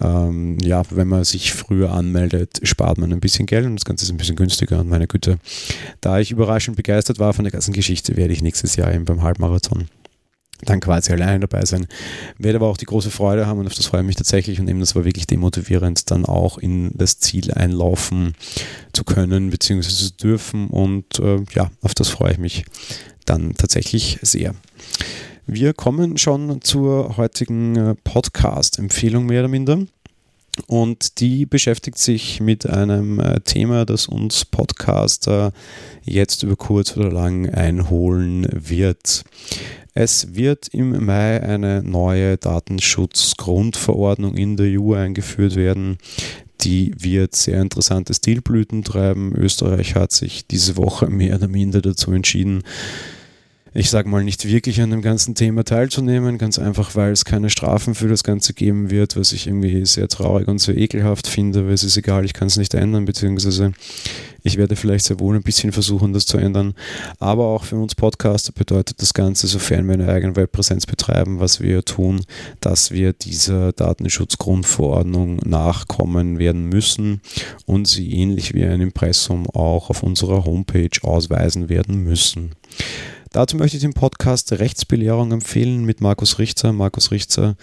ähm, 0.00 0.58
ja, 0.60 0.82
wenn 0.90 1.08
man 1.08 1.24
sich 1.24 1.52
früher 1.52 1.92
anmeldet, 1.92 2.60
spart 2.62 2.98
man 2.98 3.12
ein 3.12 3.20
bisschen 3.20 3.46
Geld 3.46 3.66
und 3.66 3.76
das 3.76 3.84
Ganze 3.84 4.04
ist 4.04 4.10
ein 4.10 4.16
bisschen 4.16 4.36
günstiger. 4.36 4.80
Und 4.80 4.88
meine 4.88 5.06
Güte, 5.06 5.38
da 6.00 6.18
ich 6.18 6.30
überraschend 6.30 6.76
begeistert 6.76 7.18
war 7.18 7.32
von 7.32 7.44
der 7.44 7.52
ganzen 7.52 7.72
Geschichte, 7.72 8.16
werde 8.16 8.32
ich 8.32 8.42
nächstes 8.42 8.76
Jahr 8.76 8.92
eben 8.92 9.04
beim 9.04 9.22
Halbmarathon 9.22 9.88
dann 10.62 10.80
quasi 10.80 11.12
alleine 11.12 11.40
dabei 11.40 11.64
sein. 11.66 11.86
Werde 12.38 12.56
aber 12.56 12.68
auch 12.68 12.76
die 12.76 12.86
große 12.86 13.10
Freude 13.10 13.46
haben 13.46 13.60
und 13.60 13.66
auf 13.66 13.74
das 13.74 13.86
freue 13.86 14.00
ich 14.00 14.06
mich 14.06 14.16
tatsächlich 14.16 14.60
und 14.60 14.68
eben 14.68 14.80
das 14.80 14.94
war 14.94 15.04
wirklich 15.04 15.26
demotivierend, 15.26 16.10
dann 16.10 16.24
auch 16.24 16.56
in 16.58 16.90
das 16.94 17.18
Ziel 17.18 17.52
einlaufen 17.52 18.34
zu 18.92 19.04
können 19.04 19.50
bzw. 19.50 19.82
zu 19.82 20.10
dürfen 20.12 20.68
und 20.68 21.18
äh, 21.18 21.42
ja, 21.54 21.70
auf 21.82 21.94
das 21.94 22.08
freue 22.08 22.32
ich 22.32 22.38
mich 22.38 22.64
dann 23.26 23.54
tatsächlich 23.54 24.18
sehr. 24.22 24.54
Wir 25.46 25.74
kommen 25.74 26.16
schon 26.16 26.62
zur 26.62 27.18
heutigen 27.18 27.76
äh, 27.76 27.94
Podcast-Empfehlung 28.02 29.26
mehr 29.26 29.40
oder 29.40 29.48
minder. 29.48 29.78
Und 30.68 31.20
die 31.20 31.44
beschäftigt 31.44 31.98
sich 31.98 32.40
mit 32.40 32.66
einem 32.66 33.20
äh, 33.20 33.40
Thema, 33.40 33.84
das 33.84 34.06
uns 34.06 34.46
Podcaster 34.46 35.52
jetzt 36.02 36.44
über 36.44 36.56
kurz 36.56 36.96
oder 36.96 37.12
lang 37.12 37.50
einholen 37.50 38.46
wird. 38.52 39.24
Es 39.92 40.34
wird 40.34 40.68
im 40.68 41.04
Mai 41.04 41.42
eine 41.42 41.82
neue 41.82 42.38
Datenschutzgrundverordnung 42.38 44.36
in 44.36 44.56
der 44.56 44.80
EU 44.80 44.94
eingeführt 44.94 45.56
werden. 45.56 45.98
Die 46.62 46.94
wird 46.96 47.36
sehr 47.36 47.60
interessante 47.60 48.14
Stilblüten 48.14 48.82
treiben. 48.82 49.34
Österreich 49.36 49.94
hat 49.94 50.12
sich 50.12 50.46
diese 50.46 50.78
Woche 50.78 51.08
mehr 51.08 51.36
oder 51.36 51.48
minder 51.48 51.82
dazu 51.82 52.12
entschieden, 52.12 52.62
ich 53.76 53.90
sage 53.90 54.08
mal, 54.08 54.22
nicht 54.22 54.46
wirklich 54.46 54.80
an 54.80 54.90
dem 54.90 55.02
ganzen 55.02 55.34
Thema 55.34 55.64
teilzunehmen, 55.64 56.38
ganz 56.38 56.60
einfach, 56.60 56.94
weil 56.94 57.10
es 57.10 57.24
keine 57.24 57.50
Strafen 57.50 57.96
für 57.96 58.06
das 58.06 58.22
Ganze 58.22 58.54
geben 58.54 58.88
wird, 58.88 59.16
was 59.16 59.32
ich 59.32 59.48
irgendwie 59.48 59.84
sehr 59.84 60.06
traurig 60.06 60.46
und 60.46 60.60
sehr 60.60 60.76
ekelhaft 60.76 61.26
finde, 61.26 61.66
weil 61.66 61.74
es 61.74 61.82
ist 61.82 61.96
egal, 61.96 62.24
ich 62.24 62.34
kann 62.34 62.46
es 62.46 62.56
nicht 62.56 62.72
ändern, 62.74 63.04
beziehungsweise 63.04 63.72
ich 64.44 64.58
werde 64.58 64.76
vielleicht 64.76 65.06
sehr 65.06 65.18
wohl 65.18 65.34
ein 65.34 65.42
bisschen 65.42 65.72
versuchen, 65.72 66.12
das 66.12 66.26
zu 66.26 66.38
ändern. 66.38 66.74
Aber 67.18 67.46
auch 67.46 67.64
für 67.64 67.76
uns 67.76 67.96
Podcaster 67.96 68.52
bedeutet 68.52 69.02
das 69.02 69.12
Ganze, 69.12 69.48
sofern 69.48 69.86
wir 69.88 69.94
eine 69.94 70.08
eigene 70.08 70.36
Webpräsenz 70.36 70.86
betreiben, 70.86 71.40
was 71.40 71.60
wir 71.60 71.84
tun, 71.84 72.20
dass 72.60 72.92
wir 72.92 73.12
dieser 73.12 73.72
Datenschutzgrundverordnung 73.72 75.36
nachkommen 75.44 76.38
werden 76.38 76.68
müssen 76.68 77.22
und 77.66 77.88
sie 77.88 78.12
ähnlich 78.12 78.54
wie 78.54 78.64
ein 78.64 78.80
Impressum 78.80 79.50
auch 79.50 79.90
auf 79.90 80.04
unserer 80.04 80.44
Homepage 80.44 80.90
ausweisen 81.02 81.68
werden 81.68 82.04
müssen. 82.04 82.52
Dazu 83.34 83.56
möchte 83.56 83.76
ich 83.76 83.82
den 83.82 83.94
Podcast 83.94 84.52
Rechtsbelehrung 84.52 85.32
empfehlen 85.32 85.84
mit 85.84 86.00
Markus 86.00 86.38
Richter. 86.38 86.72
Markus 86.72 87.10
Richter 87.10 87.56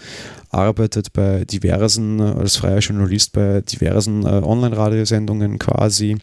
arbeitet 0.50 1.14
bei 1.14 1.46
diversen, 1.46 2.20
als 2.20 2.56
freier 2.56 2.80
Journalist 2.80 3.32
bei 3.32 3.62
diversen 3.62 4.26
äh, 4.26 4.42
Online-Radiosendungen 4.44 5.58
quasi, 5.58 6.18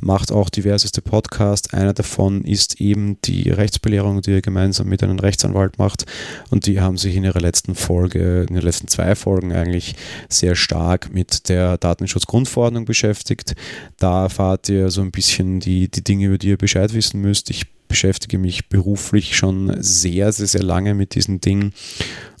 macht 0.00 0.30
auch 0.30 0.50
diverseste 0.50 1.00
Podcasts. 1.00 1.72
Einer 1.72 1.94
davon 1.94 2.44
ist 2.44 2.78
eben 2.82 3.16
die 3.24 3.48
Rechtsbelehrung, 3.48 4.20
die 4.20 4.32
er 4.32 4.42
gemeinsam 4.42 4.88
mit 4.88 5.02
einem 5.02 5.18
Rechtsanwalt 5.18 5.78
macht. 5.78 6.04
Und 6.50 6.66
die 6.66 6.82
haben 6.82 6.98
sich 6.98 7.16
in 7.16 7.24
ihrer 7.24 7.40
letzten 7.40 7.74
Folge, 7.74 8.42
in 8.46 8.54
den 8.54 8.62
letzten 8.62 8.88
zwei 8.88 9.14
Folgen 9.14 9.54
eigentlich 9.54 9.94
sehr 10.28 10.56
stark 10.56 11.10
mit 11.10 11.48
der 11.48 11.78
Datenschutzgrundverordnung 11.78 12.84
beschäftigt. 12.84 13.54
Da 13.96 14.24
erfahrt 14.24 14.68
ihr 14.68 14.90
so 14.90 15.00
ein 15.00 15.10
bisschen 15.10 15.58
die, 15.58 15.90
die 15.90 16.04
Dinge, 16.04 16.26
über 16.26 16.36
die 16.36 16.48
ihr 16.48 16.58
Bescheid 16.58 16.92
wissen 16.92 17.22
müsst. 17.22 17.48
Ich 17.48 17.64
beschäftige 17.90 18.38
mich 18.38 18.68
beruflich 18.68 19.36
schon 19.36 19.76
sehr, 19.82 20.32
sehr, 20.32 20.46
sehr 20.46 20.62
lange 20.62 20.94
mit 20.94 21.16
diesen 21.16 21.40
Dingen 21.40 21.74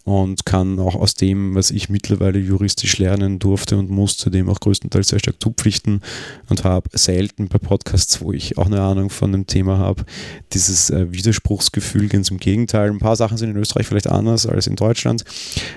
und 0.04 0.44
kann 0.46 0.78
auch 0.78 0.94
aus 0.94 1.14
dem, 1.14 1.54
was 1.54 1.70
ich 1.70 1.88
mittlerweile 1.88 2.38
juristisch 2.38 2.98
lernen 2.98 3.38
durfte 3.38 3.76
und 3.76 3.90
musste, 3.90 4.30
dem 4.30 4.48
auch 4.48 4.60
größtenteils 4.60 5.08
sehr 5.08 5.18
stark 5.18 5.36
zupflichten 5.40 6.00
und 6.48 6.64
habe 6.64 6.88
selten 6.92 7.48
bei 7.48 7.58
Podcasts, 7.58 8.20
wo 8.20 8.32
ich 8.32 8.58
auch 8.58 8.66
eine 8.66 8.80
Ahnung 8.80 9.10
von 9.10 9.32
dem 9.32 9.46
Thema 9.46 9.78
habe, 9.78 10.04
dieses 10.52 10.90
äh, 10.90 11.12
Widerspruchsgefühl 11.12 12.08
ganz 12.08 12.30
im 12.30 12.38
Gegenteil. 12.38 12.90
Ein 12.90 12.98
paar 12.98 13.16
Sachen 13.16 13.36
sind 13.36 13.50
in 13.50 13.56
Österreich 13.56 13.86
vielleicht 13.86 14.08
anders 14.08 14.46
als 14.46 14.66
in 14.66 14.76
Deutschland. 14.76 15.24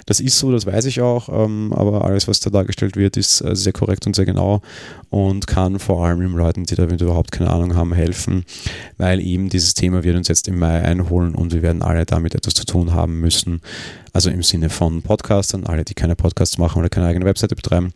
Das 0.06 0.20
ist 0.20 0.40
so, 0.40 0.52
das 0.52 0.66
weiß 0.66 0.86
ich 0.86 1.02
auch, 1.02 1.30
ähm, 1.30 1.74
aber 1.74 2.06
alles, 2.06 2.28
was 2.28 2.40
da 2.40 2.50
dargestellt 2.50 2.96
wird, 2.96 3.18
ist 3.18 3.42
äh, 3.42 3.56
sehr 3.56 3.74
korrekt 3.74 4.08
und 4.08 4.16
sehr 4.16 4.26
genau 4.26 4.62
und 5.10 5.46
kann 5.46 5.78
vor 5.78 6.06
allem 6.06 6.20
den 6.20 6.32
Leuten, 6.32 6.64
die 6.64 6.74
da 6.74 6.86
überhaupt 6.86 7.32
keine 7.32 7.52
Ahnung 7.52 7.76
haben, 7.76 7.94
helfen, 7.94 8.46
weil 8.98 9.20
eben 9.20 9.50
dieses 9.50 9.76
Thema 9.76 10.04
wird 10.04 10.16
uns 10.16 10.28
jetzt 10.28 10.48
im 10.48 10.58
Mai 10.58 10.82
einholen 10.82 11.36
und 11.36 11.54
wir 11.54 11.62
werden 11.62 11.82
alle 11.84 12.06
damit 12.06 12.34
etwas 12.34 12.56
zu 12.56 12.66
tun 12.66 12.94
haben 12.94 13.20
müssen. 13.20 13.62
Also 14.14 14.30
im 14.30 14.44
Sinne 14.44 14.70
von 14.70 15.02
Podcastern, 15.02 15.66
alle, 15.66 15.84
die 15.84 15.96
keine 15.96 16.16
Podcasts 16.16 16.60
machen 16.60 16.80
oder 16.80 16.90
keine 16.90 17.08
eigene 17.08 17.26
Webseite 17.26 17.56
betreiben, 17.56 17.94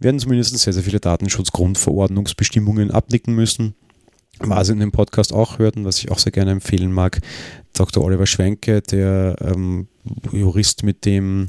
werden 0.00 0.18
zumindest 0.18 0.58
sehr, 0.58 0.72
sehr 0.72 0.82
viele 0.82 0.98
Datenschutzgrundverordnungsbestimmungen 0.98 2.90
abnicken 2.90 3.34
müssen. 3.34 3.74
Was 4.40 4.70
in 4.70 4.80
dem 4.80 4.90
Podcast 4.90 5.32
auch 5.32 5.60
hörten, 5.60 5.84
was 5.84 5.98
ich 5.98 6.10
auch 6.10 6.18
sehr 6.18 6.32
gerne 6.32 6.50
empfehlen 6.50 6.92
mag, 6.92 7.20
Dr. 7.74 8.02
Oliver 8.02 8.26
Schwenke, 8.26 8.82
der 8.82 9.36
ähm, 9.40 9.86
Jurist, 10.32 10.82
mit 10.82 11.04
dem 11.04 11.48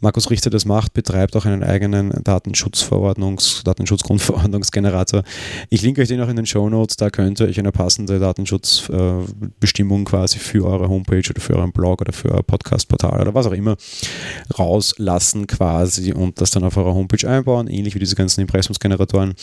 Markus 0.00 0.30
Richter 0.30 0.50
das 0.50 0.64
macht, 0.64 0.92
betreibt 0.92 1.36
auch 1.36 1.44
einen 1.44 1.62
eigenen 1.62 2.10
Datenschutzverordnungs, 2.24 3.62
Datenschutzgrundverordnungsgenerator. 3.64 5.22
Ich 5.70 5.82
linke 5.82 6.02
euch 6.02 6.08
den 6.08 6.20
auch 6.20 6.28
in 6.28 6.36
den 6.36 6.46
Show 6.46 6.68
Notes, 6.68 6.96
da 6.96 7.10
könnt 7.10 7.40
ihr 7.40 7.46
euch 7.46 7.58
eine 7.60 7.70
passende 7.70 8.18
Datenschutzbestimmung 8.18 10.04
quasi 10.04 10.38
für 10.38 10.66
eure 10.66 10.88
Homepage 10.88 11.22
oder 11.30 11.40
für 11.40 11.54
euren 11.54 11.72
Blog 11.72 12.00
oder 12.00 12.12
für 12.12 12.32
euer 12.32 12.42
Podcastportal 12.42 13.20
oder 13.20 13.34
was 13.34 13.46
auch 13.46 13.52
immer 13.52 13.76
rauslassen 14.58 15.46
quasi 15.46 16.12
und 16.12 16.40
das 16.40 16.50
dann 16.50 16.64
auf 16.64 16.76
eurer 16.76 16.94
Homepage 16.94 17.28
einbauen, 17.28 17.68
ähnlich 17.68 17.94
wie 17.94 18.00
diese 18.00 18.16
ganzen 18.16 18.40
Impressumsgeneratoren. 18.40 19.34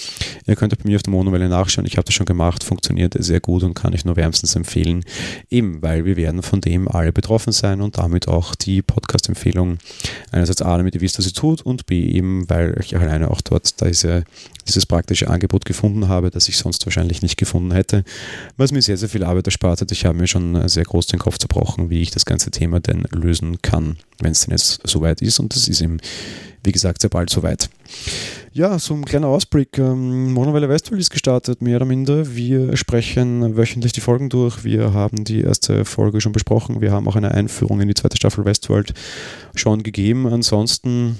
Ihr 0.48 0.56
könnt 0.56 0.78
bei 0.78 0.90
mir 0.90 0.98
auf 0.98 1.04
der 1.04 1.14
Monowelle 1.14 1.48
nachschauen, 1.48 1.86
ich 1.86 1.96
habe 1.96 2.06
das 2.06 2.14
schon 2.14 2.26
gemacht, 2.26 2.64
funktioniert 2.64 3.16
sehr 3.20 3.40
gut 3.40 3.64
und 3.64 3.74
kann 3.74 3.94
ich 3.94 4.04
nur 4.04 4.18
wärmstens 4.18 4.56
empfehlen, 4.56 5.06
eben 5.50 5.82
weil 5.82 6.04
wir 6.04 6.18
werden 6.18 6.44
von 6.44 6.60
dem 6.60 6.90
alle 6.90 7.14
betroffen 7.14 7.54
sein 7.54 7.82
und 7.82 7.98
damit 7.98 8.28
auch 8.28 8.49
auch 8.50 8.56
die 8.56 8.82
Podcast-Empfehlung. 8.82 9.78
Einerseits 10.32 10.62
A, 10.62 10.78
damit 10.78 10.96
ihr 10.96 11.02
wisst, 11.02 11.18
was 11.20 11.28
ihr 11.28 11.34
tut 11.34 11.62
und 11.62 11.86
B, 11.86 12.04
eben, 12.04 12.50
weil 12.50 12.76
ich 12.80 12.96
alleine 12.98 13.32
auch 13.32 13.42
dort 13.42 13.82
diese, 13.82 14.24
dieses 14.70 14.86
praktische 14.86 15.30
Angebot 15.30 15.66
gefunden 15.66 16.08
habe, 16.08 16.30
das 16.30 16.48
ich 16.48 16.58
sonst 16.58 16.86
wahrscheinlich 16.86 17.22
nicht 17.22 17.38
gefunden 17.38 17.72
hätte, 17.72 18.04
was 18.58 18.72
mir 18.72 18.82
sehr, 18.82 18.98
sehr 18.98 19.10
viel 19.10 19.24
Arbeit 19.24 19.48
erspart 19.48 19.82
hat. 19.82 19.92
Ich 19.92 20.06
habe 20.06 20.18
mir 20.18 20.28
schon 20.28 20.68
sehr 20.70 20.86
groß 20.86 21.08
den 21.08 21.20
Kopf 21.20 21.38
zerbrochen, 21.38 21.90
wie 21.90 22.02
ich 22.02 22.12
das 22.12 22.26
ganze 22.26 22.52
Thema 22.52 22.80
denn 22.80 23.04
lösen 23.12 23.62
kann, 23.62 23.98
wenn 24.20 24.32
es 24.32 24.42
denn 24.42 24.52
jetzt 24.52 24.82
soweit 24.88 25.22
ist 25.22 25.40
und 25.40 25.56
das 25.56 25.68
ist 25.68 25.82
eben, 25.82 25.98
wie 26.64 26.72
gesagt, 26.72 27.02
sehr 27.02 27.10
bald 27.10 27.30
soweit. 27.30 27.70
Ja, 28.52 28.80
so 28.80 28.94
ein 28.94 29.06
kleiner 29.06 29.28
Ausblick. 29.28 29.78
Ähm, 29.78 30.34
Monowelle 30.34 30.70
Westworld 30.70 31.00
ist 31.00 31.12
gestartet, 31.12 31.62
mehr 31.62 31.78
oder 31.78 31.86
minder. 31.86 32.36
Wir 32.36 32.76
sprechen 32.78 33.56
wöchentlich 33.56 33.94
die 33.94 34.02
Folgen 34.02 34.30
durch. 34.30 34.64
Wir 34.64 34.94
haben 34.94 35.24
die 35.24 35.42
erste 35.42 35.86
Folge 35.86 36.20
schon 36.20 36.32
besprochen. 36.32 36.82
Wir 36.82 36.92
haben 36.92 37.08
auch 37.08 37.16
eine 37.16 37.32
Einführung 37.32 37.80
in 37.80 37.88
die 37.88 37.94
zweite 37.94 38.18
Staffel 38.18 38.46
Westworld 38.46 38.94
schon 39.54 39.84
gegeben. 39.84 40.28
Ansonsten 40.28 41.20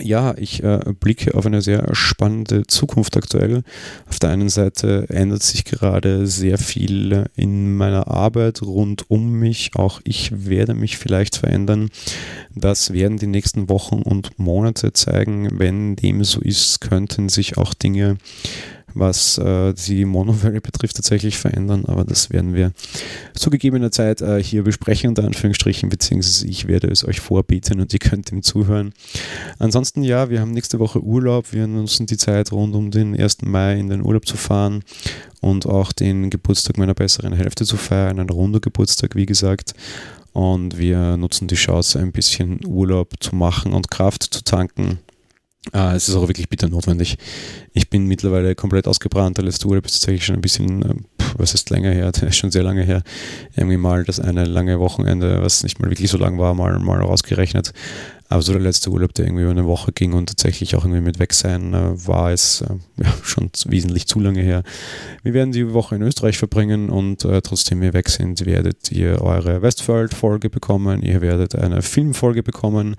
ja, 0.00 0.34
ich 0.36 0.62
äh, 0.62 0.80
blicke 0.98 1.34
auf 1.34 1.46
eine 1.46 1.62
sehr 1.62 1.94
spannende 1.94 2.66
Zukunft 2.66 3.16
aktuell. 3.16 3.62
Auf 4.08 4.18
der 4.18 4.30
einen 4.30 4.48
Seite 4.48 5.06
ändert 5.08 5.42
sich 5.42 5.64
gerade 5.64 6.26
sehr 6.26 6.58
viel 6.58 7.26
in 7.34 7.76
meiner 7.76 8.08
Arbeit 8.08 8.62
rund 8.62 9.10
um 9.10 9.32
mich. 9.32 9.70
Auch 9.74 10.00
ich 10.04 10.46
werde 10.46 10.74
mich 10.74 10.98
vielleicht 10.98 11.36
verändern. 11.36 11.90
Das 12.54 12.92
werden 12.92 13.18
die 13.18 13.26
nächsten 13.26 13.68
Wochen 13.68 14.02
und 14.02 14.38
Monate 14.38 14.92
zeigen. 14.92 15.58
Wenn 15.58 15.96
dem 15.96 16.24
so 16.24 16.40
ist, 16.40 16.80
könnten 16.80 17.28
sich 17.28 17.56
auch 17.56 17.74
Dinge 17.74 18.18
was 18.98 19.38
äh, 19.38 19.74
die 19.74 20.04
Monovary 20.04 20.60
betrifft, 20.60 20.96
tatsächlich 20.96 21.38
verändern, 21.38 21.84
aber 21.86 22.04
das 22.04 22.30
werden 22.30 22.54
wir 22.54 22.72
zu 23.34 23.50
gegebener 23.50 23.90
Zeit 23.90 24.22
äh, 24.22 24.42
hier 24.42 24.64
besprechen, 24.64 25.10
unter 25.10 25.24
Anführungsstrichen, 25.24 25.88
beziehungsweise 25.88 26.46
ich 26.46 26.66
werde 26.66 26.88
es 26.88 27.06
euch 27.06 27.20
vorbieten 27.20 27.80
und 27.80 27.92
ihr 27.92 27.98
könnt 27.98 28.32
ihm 28.32 28.42
zuhören. 28.42 28.92
Ansonsten 29.58 30.02
ja, 30.02 30.30
wir 30.30 30.40
haben 30.40 30.52
nächste 30.52 30.78
Woche 30.78 31.02
Urlaub, 31.02 31.52
wir 31.52 31.66
nutzen 31.66 32.06
die 32.06 32.16
Zeit 32.16 32.52
rund 32.52 32.74
um 32.74 32.90
den 32.90 33.18
1. 33.18 33.42
Mai 33.42 33.78
in 33.78 33.88
den 33.88 34.04
Urlaub 34.04 34.26
zu 34.26 34.36
fahren 34.36 34.82
und 35.40 35.66
auch 35.66 35.92
den 35.92 36.30
Geburtstag 36.30 36.78
meiner 36.78 36.94
besseren 36.94 37.32
Hälfte 37.32 37.64
zu 37.64 37.76
feiern, 37.76 38.18
ein 38.18 38.30
runder 38.30 38.60
Geburtstag, 38.60 39.14
wie 39.14 39.26
gesagt. 39.26 39.74
und 40.32 40.76
wir 40.76 41.16
nutzen 41.16 41.48
die 41.48 41.54
Chance, 41.54 41.98
ein 41.98 42.12
bisschen 42.12 42.60
Urlaub 42.66 43.14
zu 43.20 43.34
machen 43.34 43.72
und 43.72 43.90
Kraft 43.90 44.22
zu 44.22 44.44
tanken. 44.44 44.98
Äh, 45.72 45.94
es 45.94 46.08
ist 46.08 46.14
auch 46.14 46.28
wirklich 46.28 46.48
bitter 46.48 46.68
notwendig. 46.68 47.18
Ich 47.72 47.90
bin 47.90 48.06
mittlerweile 48.06 48.54
komplett 48.54 48.86
ausgebrannt. 48.86 49.36
Der 49.38 49.44
letzte 49.44 49.66
Urlaub 49.66 49.86
ist 49.86 49.92
tatsächlich 49.92 50.24
schon 50.24 50.36
ein 50.36 50.40
bisschen, 50.40 50.82
äh, 50.82 50.94
was 51.36 51.54
ist 51.54 51.70
länger 51.70 51.90
her? 51.90 52.10
Ist 52.22 52.36
schon 52.36 52.50
sehr 52.50 52.62
lange 52.62 52.82
her. 52.82 53.02
Irgendwie 53.56 53.76
mal 53.76 54.04
das 54.04 54.20
eine 54.20 54.44
lange 54.44 54.78
Wochenende, 54.80 55.42
was 55.42 55.62
nicht 55.62 55.80
mal 55.80 55.90
wirklich 55.90 56.10
so 56.10 56.18
lang 56.18 56.38
war, 56.38 56.54
mal, 56.54 56.78
mal 56.78 57.00
rausgerechnet. 57.00 57.72
Aber 58.28 58.42
so 58.42 58.52
der 58.52 58.60
letzte 58.60 58.90
Urlaub, 58.90 59.14
der 59.14 59.26
irgendwie 59.26 59.42
über 59.42 59.52
eine 59.52 59.66
Woche 59.66 59.92
ging 59.92 60.12
und 60.12 60.28
tatsächlich 60.28 60.74
auch 60.74 60.84
irgendwie 60.84 61.00
mit 61.00 61.18
weg 61.18 61.32
sein 61.32 61.74
äh, 61.74 62.06
war, 62.06 62.32
ist 62.32 62.62
äh, 62.62 62.74
ja, 63.04 63.12
schon 63.22 63.50
wesentlich 63.66 64.06
zu 64.06 64.20
lange 64.20 64.40
her. 64.40 64.62
Wir 65.22 65.32
werden 65.32 65.52
die 65.52 65.72
Woche 65.72 65.96
in 65.96 66.02
Österreich 66.02 66.38
verbringen 66.38 66.90
und 66.90 67.24
äh, 67.24 67.40
trotzdem 67.42 67.80
wir 67.80 67.92
weg 67.92 68.08
sind, 68.08 68.44
werdet 68.44 68.90
ihr 68.90 69.22
eure 69.22 69.62
Westworld-Folge 69.62 70.50
bekommen, 70.50 71.02
ihr 71.02 71.20
werdet 71.20 71.54
eine 71.54 71.82
Filmfolge 71.82 72.42
bekommen, 72.42 72.94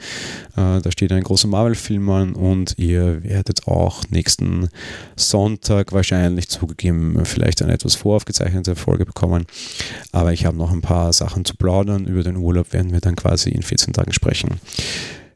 äh, 0.56 0.82
da 0.82 0.92
steht 0.92 1.12
ein 1.12 1.24
großer 1.24 1.48
Marvel-Film 1.48 2.10
an 2.10 2.34
und 2.34 2.76
ihr 2.78 3.24
werdet 3.24 3.68
auch 3.68 4.04
nächsten 4.10 4.70
Sonntag 5.16 5.92
wahrscheinlich 5.92 6.50
zugegeben 6.50 7.26
vielleicht 7.26 7.62
eine 7.62 7.74
etwas 7.74 7.96
voraufgezeichnete 7.96 8.76
Folge 8.76 9.06
bekommen. 9.06 9.46
Aber 10.12 10.34
ich 10.34 10.46
habe 10.46 10.58
noch 10.58 10.72
ein 10.72 10.82
paar 10.82 11.13
Sachen 11.13 11.46
zu 11.46 11.56
plaudern. 11.56 12.06
Über 12.06 12.24
den 12.24 12.38
Urlaub 12.38 12.74
werden 12.74 12.92
wir 12.92 13.02
dann 13.02 13.16
quasi 13.16 13.50
in 13.50 13.62
14 13.62 13.94
Tagen 13.94 14.13
sprechen. 14.13 14.60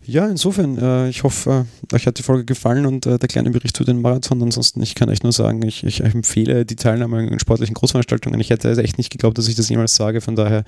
Ja, 0.03 0.27
insofern, 0.27 0.77
äh, 0.79 1.09
ich 1.09 1.23
hoffe, 1.23 1.67
äh, 1.91 1.95
euch 1.95 2.07
hat 2.07 2.17
die 2.17 2.23
Folge 2.23 2.43
gefallen 2.43 2.87
und 2.87 3.05
äh, 3.05 3.19
der 3.19 3.29
kleine 3.29 3.51
Bericht 3.51 3.77
zu 3.77 3.83
den 3.83 4.01
Marathon. 4.01 4.41
Ansonsten, 4.41 4.81
ich 4.81 4.95
kann 4.95 5.09
euch 5.09 5.21
nur 5.21 5.31
sagen, 5.31 5.61
ich, 5.61 5.83
ich 5.83 6.01
empfehle 6.01 6.65
die 6.65 6.75
Teilnahme 6.75 7.27
in 7.27 7.39
sportlichen 7.39 7.75
Großveranstaltungen. 7.75 8.39
Ich 8.39 8.49
hätte 8.49 8.67
also 8.67 8.81
echt 8.81 8.97
nicht 8.97 9.11
geglaubt, 9.11 9.37
dass 9.37 9.47
ich 9.47 9.55
das 9.55 9.69
jemals 9.69 9.95
sage. 9.95 10.19
Von 10.21 10.35
daher 10.35 10.63